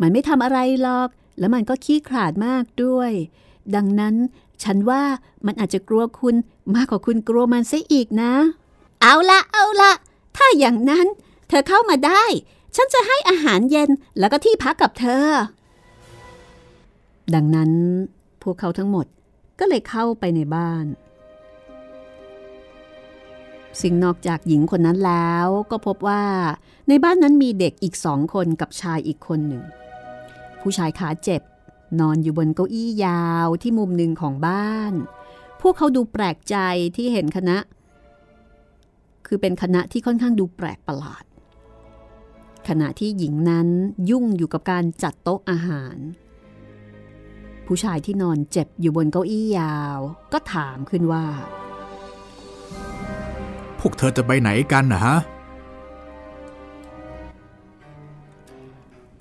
[0.00, 1.08] มันไม่ทำอะไรหรอก
[1.38, 3.10] แล้วมันก็ขี้ขลาดมากด้วย
[3.74, 4.14] ดังนั้น
[4.62, 5.02] ฉันว่า
[5.46, 6.34] มันอาจจะกลัวคุณ
[6.74, 8.32] มากกว่าคุณกลัวมันซะอีกนะ
[9.00, 9.92] เอาละเอาละ
[10.36, 11.06] ถ้าอย่างนั้น
[11.48, 12.22] เธอเข้ามาได้
[12.76, 15.26] ฉันจะให้อาหารเย็นแล้วก็ที่พักกับเธอ
[17.34, 17.70] ดังนั้น
[18.42, 19.06] พวกเขาทั้งหมด
[19.58, 20.84] ก็เลยเข้าไปในบ้าน
[23.80, 26.22] สิ่งนอกจากหญิงคนนั้นแล้วก็พบว่า
[26.88, 29.62] ในบ้านนั้นมีเด็กอีกสองคนกับชายอีกคนหนึ่ง
[30.60, 31.42] ผู้ชายขาเจ็บ
[32.00, 34.92] นอนอยู่บนเก้าอี้ยาวที่มุมหนึ่งของบ้าน
[35.60, 36.56] พวกเขาดูแปลกใจ
[36.96, 37.58] ที่เห็นคณะ
[39.26, 41.24] คือเป็นคณะที่ค่อนข้างดูแปลกประหลาด
[42.68, 43.68] ขณะที่หญิงนั้น
[44.10, 45.96] ยุ่งอยู่กับการจัดโต๊ะอาหาร
[47.66, 49.98] ผู้ชายที่นอนเจ็บอยู่บนเก้าอี้ยาว
[50.32, 51.24] ก็ถามขึ้นว่า
[53.82, 55.16] พวกเธอจะไปไหนกันนะฮะ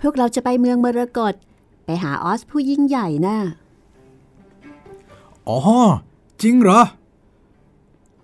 [0.01, 1.33] พวกเราจะไปเมืองมรกต
[1.85, 3.37] ไปหาออสผู้ยิ่งใหญ่น่ะ
[5.47, 5.59] อ๋อ
[6.41, 6.81] จริงเหรอ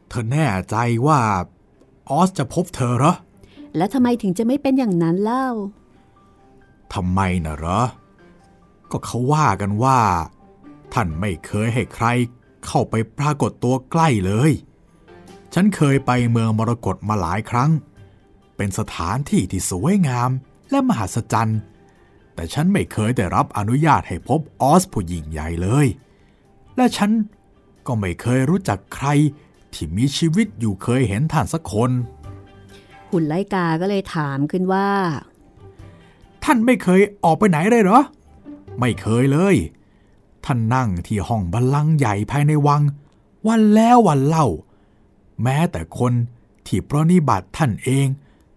[0.10, 0.76] เธอแน่ใจ
[1.08, 1.20] ว่า
[2.10, 3.14] ออสจะพบเธอเหรอ
[3.78, 5.48] แล้วทำไมถึงจะไม่เป็นอย่างนั้นเล่า
[6.94, 7.82] ทำไมนะเหรอ
[8.92, 10.00] ก็เขาว่ากันว่า
[10.94, 12.06] ท่านไม่เคยให้ใคร
[12.66, 14.52] เข้าไปปรากฏตัวใกล้เลย
[15.60, 17.72] ฉันเคยไปเมืองมรกตมาหลายครั้ง
[18.58, 20.30] เป็นสถานที่ที่สวยงาม
[20.72, 21.60] และมหัศจรรย์
[22.34, 25.88] แต่ฉันไม่เคยได้รับอนุญาตให้พบออสผู้ยิ่งใหญ่เลย
[26.76, 27.12] และฉัน
[27.88, 29.08] ก็ไม่เคยรู้จักใคร
[29.74, 31.92] ที่มีชีวิตอยู่เคยเห็นท่านสักคน
[33.12, 34.90] หุ่นไลกาก็เลยถามขึ้นว่า
[36.44, 38.02] ท่านไม่เคยออกไปไหนเลยเหรอ
[38.80, 39.56] ไม่เคยเลย
[40.46, 42.82] ท่านนั่งที่ห้องบัลลังก์ใหญ่ภายในวัง
[43.48, 44.48] วันแล้ววันเล่า
[45.44, 46.14] แม้แต่คน
[46.68, 48.08] ที่ปรนิบัติท่านเอง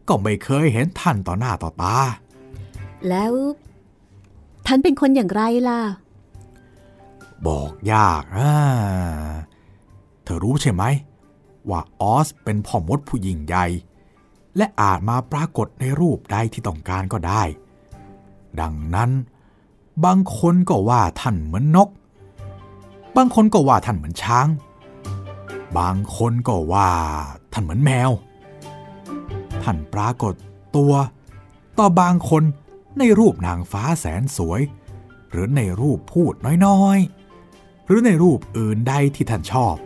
[0.09, 1.97] ก็ไม่เคยเห็นท่านต่อหน้าต่อตา
[3.09, 3.33] แล้ว
[4.67, 5.81] ท่านเป็นคนอย่างไรล่ะ
[7.47, 8.55] บอกยากอ่า
[10.23, 10.85] เธอรู้ใช่ไหม
[11.71, 13.67] ว่าออสเป็นพ่อมดผู้ยิ่งใหญ่
[14.57, 17.43] และอาจมาปรากฏในรูปใดที่ต้องการก็ได้
[18.61, 19.11] ดังนั้น
[20.05, 21.89] บางคนก็ว่าท่านเหมือนนก
[23.17, 24.47] บางคนก็ว่าท่านเหมือนช้าง
[25.79, 26.91] บางคนก็ว่า
[27.53, 28.11] ท่านเหมือนแมว
[29.63, 30.35] ท่านปรากฏ
[30.77, 30.93] ตัว
[31.79, 32.43] ต่อบางคน
[32.99, 34.61] ในรูปนางฟ้าแสนสวย
[35.31, 36.35] หรือในรูปพูด
[36.67, 39.77] น้อยๆ หรือในรูปอื่นใดที่ท่านชอบ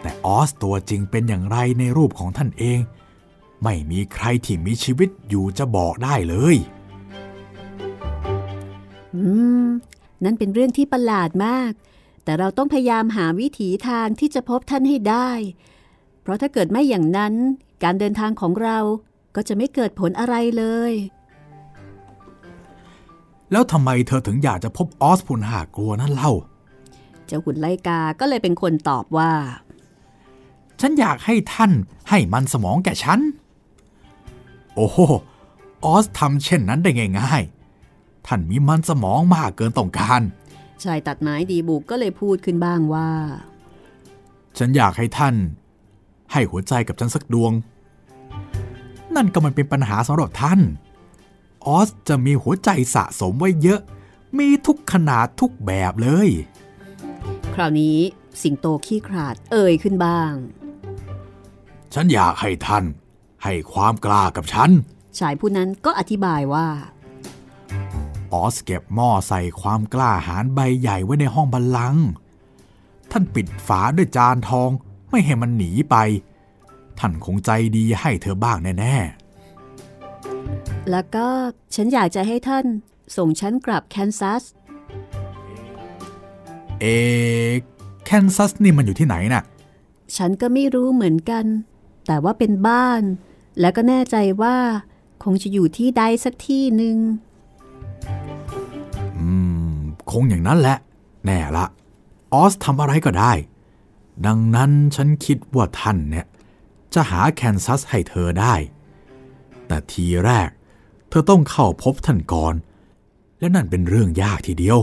[0.00, 2.78] แต่ออสตัวจริงเป็นอย่างไรในรูปของท่านเอง
[3.64, 6.56] ไม่มีใครที่มีชีวิตอยู่จะบอกได้เลย
[9.14, 9.22] อื
[9.64, 9.66] ม
[10.24, 11.72] นั่นเป็นเรื่องที่ประหลาดมาก
[12.28, 15.30] แต่เราต้องพยายามหาวิถีทางที่จะพบท่านให้ได้
[16.22, 17.34] เพราะถ้าเกิดไม่อย่างนั้น
[17.84, 18.78] การเดินทางของเรา
[19.36, 20.92] ก็จะไม่เกิดผลอะไรเลย
[23.52, 26.32] แล้วทำไมเธอถึงอยากจะพบออสผู้น่ากลัวนั่นเล่า
[27.26, 29.32] เจ้าหุ่นไลกาก็เลยเป็นคนตอบว่า
[30.80, 31.72] ฉันอยากให้ท่าน
[32.08, 33.20] ให้มันสมองแก่ฉัน
[34.74, 34.98] โอ้โห
[35.84, 37.42] ออสทำเช่นนั้นได้ง่าย
[37.84, 40.22] ๆ ท่านมีมันสมองมากเกินต้องการ
[40.84, 43.10] ชายตัดไม้ดีบุกก็เลยพูดขึ้นบ้างว่า
[44.58, 45.34] ฉันอยากให้ท่าน
[46.32, 47.52] ให้หัวใจกับฉันสักดวง
[49.16, 50.60] นั่นก็มันเป็นปัญหาสำหรับท่าน
[51.66, 53.80] ออสจะมีหัวใจสะสมไว้เยอะ
[54.38, 56.28] มีทุกขนาดทุกแบบเลย
[57.54, 57.98] คราวนี้
[58.42, 60.32] สิงโตขี้ขลาดเอ่ยขึ้นบ้าง
[61.94, 62.84] ฉันอยากให้ท่าน
[63.44, 64.70] ให้ความกล้ากับฉัน
[65.18, 66.68] ชายผู้นั้นก็อธิบายว่า
[68.34, 72.04] ออสเก็บหม้อใส่ความกล้าหาญใบใหญ่ไว้ในห้องบัลลังก์
[73.10, 74.70] ท่านปิดฝาด้วยจานทอง
[75.10, 75.96] ไม่ให้มันหนีไป
[76.98, 78.96] ท่านคงใจดีให้เธอบ้างแน่
[80.90, 81.26] แล้วก็
[81.74, 82.64] ฉันอยากจะให้ท่าน
[83.16, 86.84] ส่งฉันกลับแคนซัสๆเอ
[88.04, 89.42] แคนซัสนี่มันอยู่ที่ไหนน่ะ
[90.16, 91.44] ฉันก็ไม่รู้เหมือนกัน
[92.06, 93.02] แต่ว่าเป็นบ้าน
[93.60, 94.56] และก็แน่ใจว่า
[95.24, 97.27] คงจะอยู่ที่ใดสักที่หนึ่งอืม
[100.10, 100.76] คงอย่างนั้นแหละ
[101.24, 101.66] แน่ละ
[102.32, 103.32] ออสทำอะไรก็ได้
[104.26, 106.26] ดังนั้นฉันคิดว่าท่านเนี่ย
[106.94, 108.54] จะหาแคนซัสให้เธอได้
[109.66, 110.48] แต่ทีแรก
[111.08, 112.54] เธอต้องเข้าพบท่านก่อน
[113.38, 114.78] และนั่นเป็นเรื่องยากทีเดียว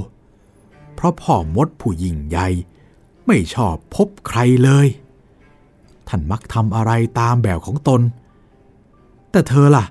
[0.94, 2.48] เพราะพ่อมดผู้ยิ่งใหญ่
[3.28, 4.88] ไม่ชอบพบใครเลย
[6.08, 8.02] ท่านมักทำอะไรตามแบบของตน
[9.32, 9.86] แต่เธอล่ะ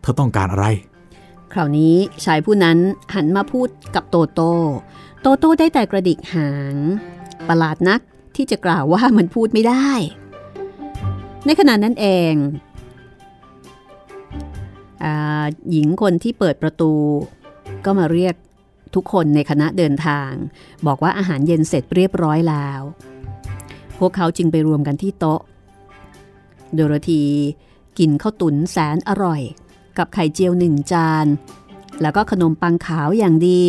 [0.00, 0.66] เธอต้องการอะไร
[1.52, 1.94] คราวนี้
[2.24, 2.78] ชายผู้นั้น
[3.14, 4.54] หันมาพูดกับโตโต้
[5.22, 6.74] โตโต้ได้แต่กระดิกหาง
[7.48, 8.00] ประหลาดนัก
[8.36, 9.90] ที่จะกล่าวว่ามันพูดไม่ได้
[11.46, 12.34] ในขณะนั้นเอง
[15.04, 15.06] อ
[15.70, 16.92] หญิงคนที่เปิดประตู
[17.84, 18.34] ก็มาเรียก
[18.94, 20.30] ทุกคนในคณะเดินทาง
[20.86, 22.80] บอกว่าอาหารเย็นเสร็จเรียบร้อยแล้ว
[23.98, 25.40] พวกเขาจึงไปรวมกันที่โต๊ะ
[26.74, 27.24] โดโรธี
[27.98, 29.40] กินข้าวตุ๋นแสนอร่อย
[29.98, 31.26] กับไข่เจียวหนึ่งจาน
[32.02, 33.62] แล้วก็ขนมปังขาวอย่างดี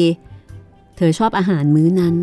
[0.96, 2.16] เธอชอบอาหารมื้อนั้น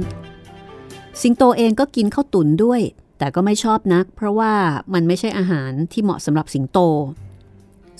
[1.22, 2.80] สิงโตเองก็กินข้าวตุ๋นด้วย
[3.18, 4.54] แต่ก็ไม่ชอบนัก เพราะว่า
[4.94, 6.78] มันไม่ใช่อาหารที่เหมาะสำหรับสิงโต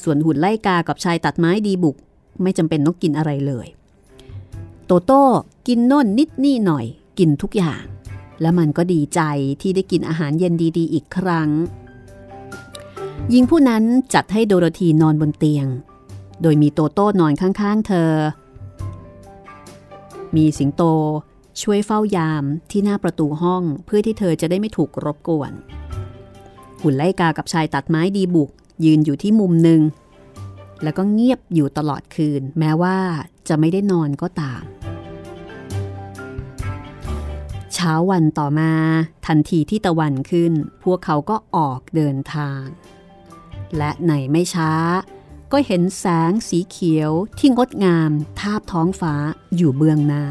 [0.02, 1.96] ส่วนหุ่นไล่กากับชายตัดไม้ดีบุก
[2.42, 3.66] ไม่จำเป็นต้องกินอะไรเลย
[4.86, 5.24] โตโต้
[5.68, 6.86] กินน่นนิดนี่หน่อย
[7.18, 7.82] กินทุกอย่าง
[8.40, 9.20] แล้วมันก็ดีใจ
[9.61, 11.48] ที่ได้กินอาหารเย็นดีๆ อีกครั้ง
[13.30, 13.84] หญิงผู้นั้น
[14.14, 15.66] จัดให้โดโรธีนอนบนเตียง
[16.43, 18.12] โดยมีโตโต้นอนข้างๆเธอ
[20.37, 20.82] มีสิงโต
[21.62, 25.53] ช่วยเฝ้ายามที่หน้าประตูห้องเพื่อที่เธอจะได้ไม่ถูกรบกวน
[26.82, 28.51] หุ่นไล่กากับชายตัดไม้ดีบุก
[28.84, 29.80] ยืนอยู่ที่มุมหนึ่ง
[30.82, 32.97] แล้วก็เงียบอยู่ตลอดคืน แม้ว่า
[33.49, 34.62] จะไม่ได้นอนก็ตาม
[37.74, 38.72] เช้าวันต่อมา
[39.26, 40.53] ทันทีที่ตะวันขึ้น
[40.84, 42.62] พวกเขาก็ออกเดินทาง
[43.76, 44.70] และในไม่ช้า
[45.53, 49.14] ก็เห็นแสงสีเขียวที่งดงามทาบท้องฟ้า
[49.57, 50.24] อยู่เบื้องหน้า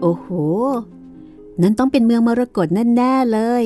[0.00, 0.26] โอ้โห
[1.62, 3.64] นั่นต้องเป็นเมืองมรกตแน่ๆเลย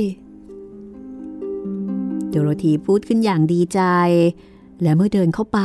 [2.28, 3.80] โดโรธีพูดขึ้นอย่างดีใจ
[4.82, 5.58] และเมื่อเดินเข้าไป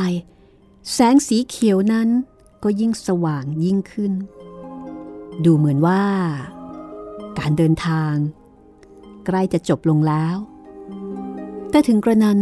[0.92, 2.08] แสงสีเขียวนั้น
[2.62, 4.12] ก็ยิ่งสว่างยิ่งขึ้น
[5.44, 6.02] ดูเหมือนว่า
[7.38, 8.14] การเดินทาง
[9.26, 10.36] ใกล้จะจบลงแล้ว
[11.70, 12.40] แต่ถึงกระนั้น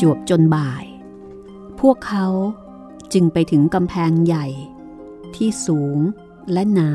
[0.00, 0.84] จวบจนบ่าย
[1.80, 2.26] พวกเขา
[3.12, 4.46] จึงไปถึงกำแพงใหญ่
[5.36, 5.98] ที่สูง
[6.52, 6.92] และหนา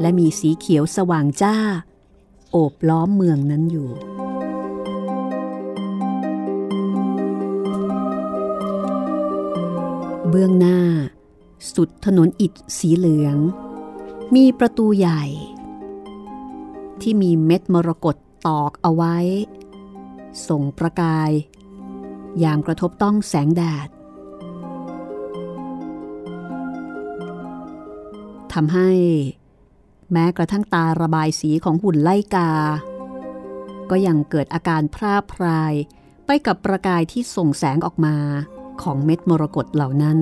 [0.00, 1.56] และมีสีเขียวสว่างจ้า
[2.50, 3.90] โอบล้อมเมืองนั้นอยู่
[10.28, 10.78] เบื้องหน้า
[11.74, 13.36] สุดถนนอิฐสีเหลือง
[14.34, 15.24] มีประตูใหญ่
[17.00, 19.16] ที่มีเม็ดมรกตตอกเอาไว้
[20.48, 21.30] ส่งประกาย
[22.42, 23.88] ยามกระทบต้องแสงแดด
[28.52, 28.90] ทำให้
[30.12, 32.50] แม้กระทั่งตาระบายสีของหุ่นไล่กา
[33.90, 35.74] ก็ยังเกิดอาการพร่าพราย
[36.26, 38.16] ไปกับประกายที่ส่งแสงออกมา
[38.82, 40.18] ของเม็ดมรกตเหล่านั้น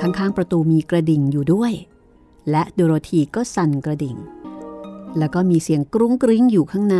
[0.00, 1.72] ข้างๆประตูมีกระดิ่งอยู่ด้วย
[2.50, 4.16] และโดโรธีก็สั่นกระดิ่ง
[5.18, 6.98] แล้วก็มีเสียงกรุ้งกริ้งอยู่ข้างใน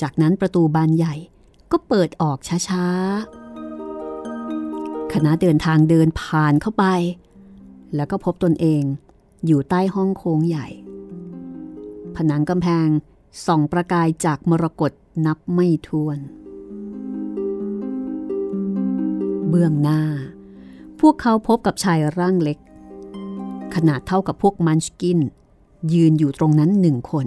[0.00, 1.14] จากนั้นประตูบานใหญ่
[1.72, 2.38] ก็เปิดออก
[2.68, 6.84] ช้าๆ คณะเดินทางเดินผ่านเข้าไป
[7.94, 8.82] แล้วก็พบตนเอง
[9.46, 10.68] อยู่ใต้ห้องโค้งใหญ่
[12.16, 12.88] ผนังกำแพง
[13.46, 14.92] ส่องประกายจากมรกต
[15.26, 16.18] นับไม่ถ้วน
[19.48, 20.00] เบื้องหน้า
[21.00, 22.58] พวกเขาพบกับชายร่างเล็ก
[23.74, 25.18] ขนาดเท่ากับพวกมันชกิน
[25.92, 27.26] ยืนอยู่ตรงนั้นหนึ่งคน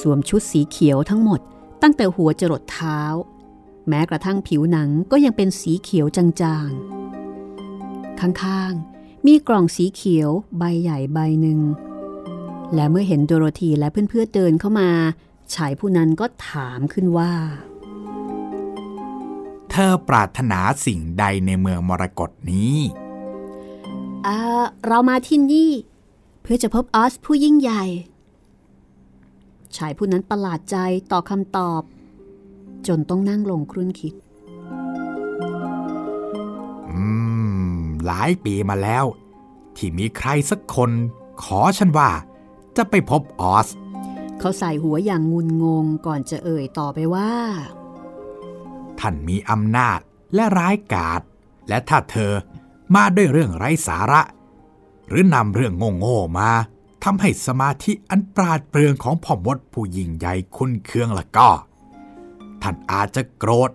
[0.00, 1.40] สวมชุดสีเขียวทั้งหมด
[1.82, 3.00] ตั้งแต่หัวจรดเท้า
[3.88, 11.60] แม้กระทั่งผิวหนังก็ยังเป็นสีเขียวจางๆ ข้างๆ มีกล่องสีเขียวใบใหญ่ใบหนึ่ง
[12.74, 14.90] และเมื่อเห็นโดโรธีและเพื่อนๆเดินเข้ามา
[15.54, 17.32] ชายผู้นั้นก็ถามขึ้นว่า
[19.72, 22.76] เธอปรารถนาสิ่งใดในเมืองมรกตนี้
[24.26, 24.38] อ่า
[24.86, 25.70] เรามาที่นี่
[26.42, 27.84] เพื่อจะพบออสผู้ยิ่งใหญ่
[29.76, 30.76] ชายผู้นั้นประหลาดใจ
[31.12, 31.82] ต่อคำตอบ
[32.86, 34.14] จนต้องนั่งลงครุ่นคิด
[36.90, 37.02] อื
[37.76, 39.04] ม หลายปีมาแล้ว
[39.76, 40.90] ที่มีใครสักคน
[41.42, 42.10] ขอฉันว่า
[42.76, 43.68] จะไปพบออส
[44.38, 47.32] เขาใส่หัวอย่างงุนงงก่อนจะเอ่ยต่อไปว่า
[49.02, 50.00] ท่านมีอำนาจ
[50.34, 51.20] และร้ายกาจ
[51.68, 52.32] และถ้าเธอ
[52.94, 54.22] มาด้วยเรื่องไร้สาระ
[55.08, 56.50] หรือนำเรื่องโง่ๆมา
[57.04, 61.50] ทำให้สมาธิอันปราดเปรื่องของพ่อมดผู้ยิ่งใหญ่คุณเคืองละก็
[62.62, 63.70] ท่านอาจจะโกรธ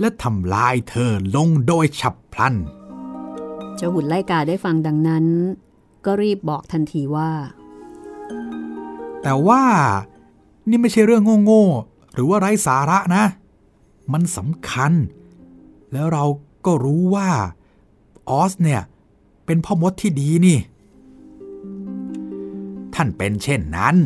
[0.00, 2.54] และทำลายเธอลงโดยฉับพลัน
[3.76, 5.26] เจ้าหุ่นไล่กาได้ฟังดังนั้น
[6.04, 7.30] ก็รีบบอกทันทีว่า
[9.22, 9.62] แต่ว่า
[10.68, 13.24] นี่ไม่ใช่เรื่องโง่ๆหรือว่าไร้สาระนะ
[14.12, 14.92] มันสำคัญ
[15.92, 16.24] แล้วเรา
[16.66, 17.30] ก็รู้ว่า
[18.30, 18.82] ออสเนี่ย
[19.46, 20.58] เป็นพ่อมดที่ดีนี่
[22.94, 23.96] ท่านเป็นเช่นนั้น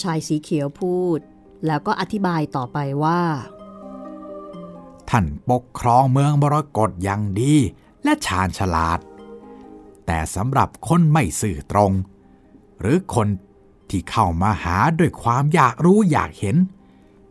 [0.00, 1.18] ชายสีเขียวพูด
[1.66, 3.22] แล้วก็อธิบายต่อไปว่า
[5.10, 7.54] ท่านปกครองเมืองมรกตอย่างดี
[8.04, 8.98] และชาญฉลาด
[10.06, 11.92] แต่สำหรับคนไม่สื่อตรง
[12.80, 13.28] หรือคน
[13.90, 16.56] ที่เข้ามาหาด้วยความอยากรู้อยากเห็น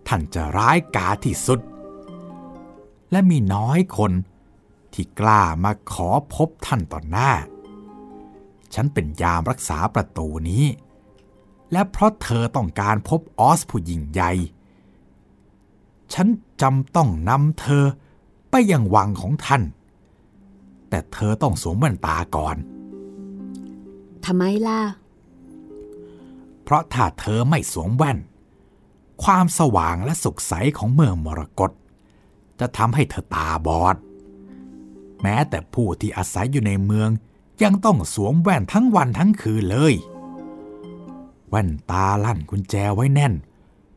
[0.07, 1.59] ท่านจะร้ายกาจที่สุด
[3.11, 4.11] และมีน้อยคน
[4.93, 7.31] ที่กล้ามาขอพบท่านต่อหน้า
[8.73, 10.65] ฉันเป็นยามรักษาประตูนี้
[11.71, 14.31] และเพราะเธอต้องการพบออสผู้ยิ่งใหญ่
[16.13, 16.27] ฉัน
[16.61, 17.83] จำต้องนำเธอ
[18.51, 19.63] ไปยังวังของท่าน
[20.89, 22.55] แต่เธอต้องสวมแว่นตาก่อน
[24.25, 24.81] ทำไมล่ะ
[26.63, 28.17] เพราะถ้าเธอไม่สวมแว่น
[29.23, 31.71] ความสว่างและสุขใสของเมืองมรกต
[32.61, 33.95] จะทำให้เธอตาบอด
[35.21, 37.09] แม้แต่ผู้ที่อาศัยอยู่ในเมือง
[37.63, 39.93] ยังต้องสวมแว่นทั้งวันทั้งคืนเลย
[41.49, 43.33] แว่นตาลั่นกุญแจไว้แน่น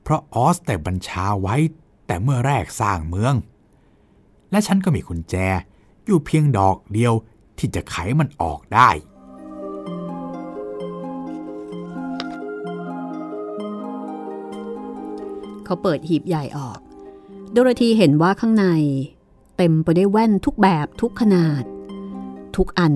[0.02, 1.56] เพราะออสแต่บัญชาไว้
[2.06, 3.34] แต่เมื่อแรกสร้างเมือง
[4.50, 5.34] และฉันก็มีกุญแจ
[6.04, 7.14] อยู่เพียงดอกเดียว
[7.58, 8.90] ที่จะไขมันออกได้
[15.64, 16.78] เขาเปิดหีบใหญ่ออก
[17.56, 18.66] โดโรธีเห็นว่าข้างใน
[19.56, 21.62] เต็มไปด้วยแว่นทุกแบบทุกขนาด
[22.56, 22.94] ทุกอัน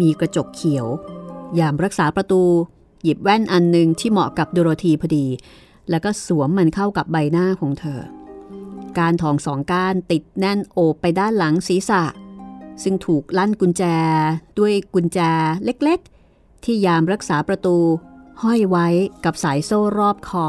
[0.00, 0.86] มีกระจกเขียว
[1.58, 2.42] ยามรักษาประตู
[3.02, 5.26] หยิบแว่นอันหนึ่งที่เหมาะกับโดโรธีพอดี
[5.90, 8.00] แล้วก็สวมมันเข้ากับใบหน้าของเธอ
[8.98, 12.02] การทองสองก้านติดแน่นโอบไปด้านหลังศีรษะ
[12.82, 13.84] ซึ่งถูกลั่นกุญแจ
[14.58, 15.18] ด้วยกุญแจ
[15.64, 17.76] เล็กๆ ที่ยามรักษาประตู
[18.42, 18.88] ห้อยไว้
[19.24, 20.46] กับสายโซ่รอบคอ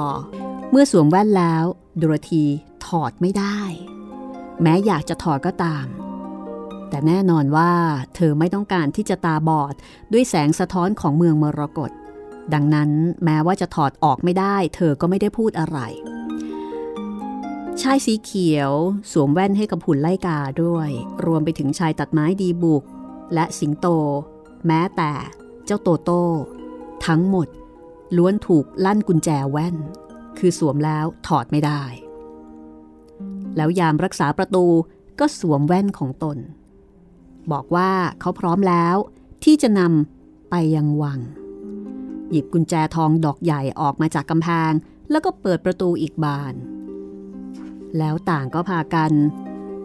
[0.71, 1.63] เมื่อสวมแว่นแล้ว
[2.01, 2.45] ดโรธี
[2.87, 3.61] ถอดไม่ได้
[4.61, 5.87] แม้อยากจะถอดก็ตาม
[6.89, 7.71] แต่แน่นอนว่า
[8.15, 9.73] เธอไม่ต้องการที่จะตาบอด
[10.13, 11.91] ด้วยแสงสะท้อนของเมืองมรกต
[12.53, 12.89] ดังนั้น
[13.25, 15.79] แม้ว่าจะถอดออกไม่ได้ เธอก็ไม่ได้พูดอะไร
[17.81, 18.71] ชายสีเขียว
[19.11, 20.89] สวมแว่นให้กับหุ่นไล่กาด้วย
[21.25, 22.83] รวมไปถึงชายตัดไม้ดีบุก
[23.33, 23.87] และสิงโต
[24.67, 25.11] แม้แต่
[25.65, 26.25] เจ้าโตโต้
[27.05, 27.47] ทั้งหมด
[28.17, 29.75] ล้วนถูกลั่นกุญแจแว่น
[30.39, 31.83] คือสวมแล้วถอดไม่ได้
[33.57, 34.65] แล้วยามรักษาประตู
[35.19, 36.37] ก็สวมแว่นของตน
[37.51, 38.95] บอกว่าเขาพร้อมแล้ว
[39.43, 41.19] ที่จะนำไปยังวัง
[42.29, 44.71] หยิบกุญแจทองดอกใหญ่ออกมาจากกำแพง
[45.11, 46.53] แล้วก็เปิดประตูอีกบาน
[47.97, 49.11] แล้วต่างก็พากัน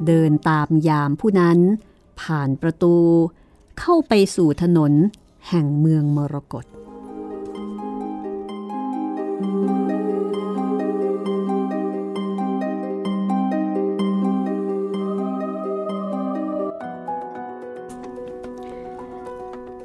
[0.07, 1.59] เดินตามยามผู้นั้น
[2.21, 2.97] ผ่านประตู
[3.81, 4.93] เข้าไปสู่ถนน
[5.49, 6.65] แห่งเมืองมรกต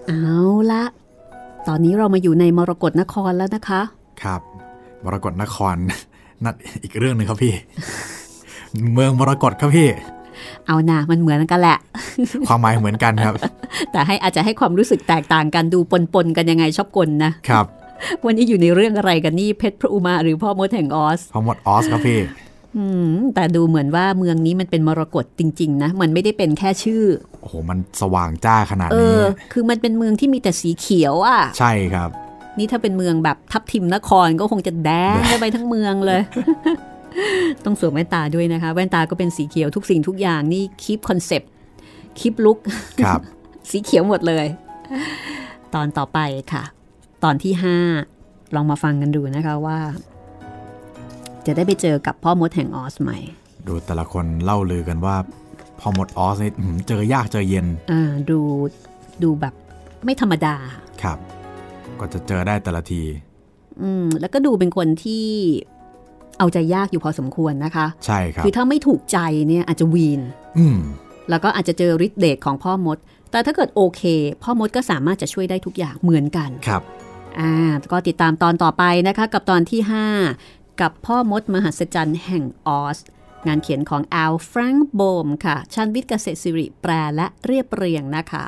[0.10, 0.40] เอา
[0.72, 0.84] ละ
[1.68, 3.82] ตอนนี้เรามาอยู่ในมรกตนครแล้วนะคะ
[4.24, 4.42] ครับ
[5.04, 5.76] มรกตนคร
[6.44, 7.54] นั่นอีกเรื่องหนึ่งครับพี่
[8.94, 9.90] เมืองมรกตครับพี่
[10.68, 11.78] เอานะมันเหมือนกันแหละ
[12.48, 13.36] ความหมายเหมือนกันครับ
[13.92, 15.80] แต่ให้อาจจะให้ความรู้สึกแตกต่างกันดู
[16.14, 17.66] ปนๆกันยังไงชอบกลนะครับ
[18.26, 22.49] วันนี้อยู่ในเรื่องอะไรกันนี่เพชรพระอุมาหรือพ่อมดแห่งออสพอหมดออสครับพี่อืม
[23.36, 27.04] แต่ดูเหมือนว่าเมืองนี้มันเป็นมรกตจริง ๆ นะ มันไม่ได้เป็นแค่ชื่อ
[27.42, 32.10] โอ้โห มันสว่างจ้าขนาดเอนี้อคือมันเป็นเมืองที่มีแต่สีเขียวอะ ใช่ครับ
[32.58, 36.22] นี่ถ้าเป็นเมืองแบบทับทิมนครก็คงจะแดงไปทั้งเมืองเลย
[37.66, 42.58] ต้องสวมแว่นตาด้วยนะคะ แว่นตาก็เป็นสีเขียวทุกสิ่งทุกอย่างนี่ keep concept keep look
[43.04, 43.20] ครับ
[43.70, 44.46] สีเขียวหมดเลย
[45.74, 46.20] ตอนต่อไป
[46.54, 46.64] ค่ะ
[47.24, 47.78] ตอนที่ห้า
[48.56, 49.78] ลองมาฟังกันดูนะคะว่า
[51.50, 53.12] จะได้ไปเจอกับพ่อมดแห่งออซไหม
[53.68, 55.16] ดูแต่ละคนเล่าลือกันว่า
[55.80, 58.40] พ่อมดออซนี่อื้อหือเจอยากเจอเย็นอ่าดู
[59.24, 59.54] ดูแบบ
[60.06, 60.56] ไม่ธรรมดา
[61.04, 61.18] ครับ
[62.00, 63.02] ก็จะเจอได้แต่ละที
[63.82, 65.28] อืม แล้วก็ดูเป็นคนที่
[66.38, 70.22] เอาใจยากอยู่พอสมควรนะคะ ใช่ครับ คือถ้าไม่ถูกใจเนี่ยอาจจะวีน
[70.58, 70.78] อืม
[71.30, 72.98] แล้วก็อาจจะเจอฤทธิ์เดชของพ่อมด
[73.32, 74.02] แต่ถ้าเกิดโอเค
[74.44, 76.84] พ่อมดก็สามารถจะช่วยได้ทุกอย่างเหมือนกัน ครับ
[77.40, 77.54] อ่า
[77.92, 79.80] ก็ติดตามตอนต่อไปนะคะ กับตอนที่
[80.28, 83.00] 5 กับพ่อมดมหัศจรรย์แห่งออส
[83.48, 88.46] งานเขียนของแอลแฟรงก์โบมค่ะ ชาญวิทย์เกษตรศิริแปลและเรียบเรียงนะคะ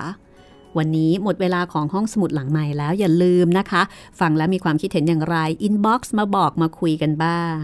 [0.77, 3.81] วันนี้หมดเวลาของห้องสมุดหลังใหม่แล้วอย่าลืมนะคะ
[4.19, 7.57] ฟังแล้วมีความคิดเห็นอย่างไร inbox มาบอกมาคุยกันบ้าง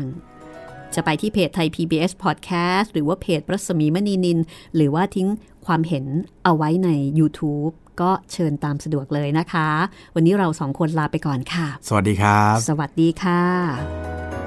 [0.95, 4.39] จะไปที่เพจ Thai PBS Podcast หรือว่าเพจรัศมีมณีนิน
[4.75, 5.27] หรือว่าทิ้ง
[5.65, 6.05] ความเห็น
[6.43, 6.89] เอาไว้ใน
[7.19, 9.69] YouTube ก็เชิญตามสะดวกเลยนะคะ
[10.15, 14.46] วันนี้เราสองคนลาไปก่อนค่ะ สวัสดีครับ สวัสดีค่ะ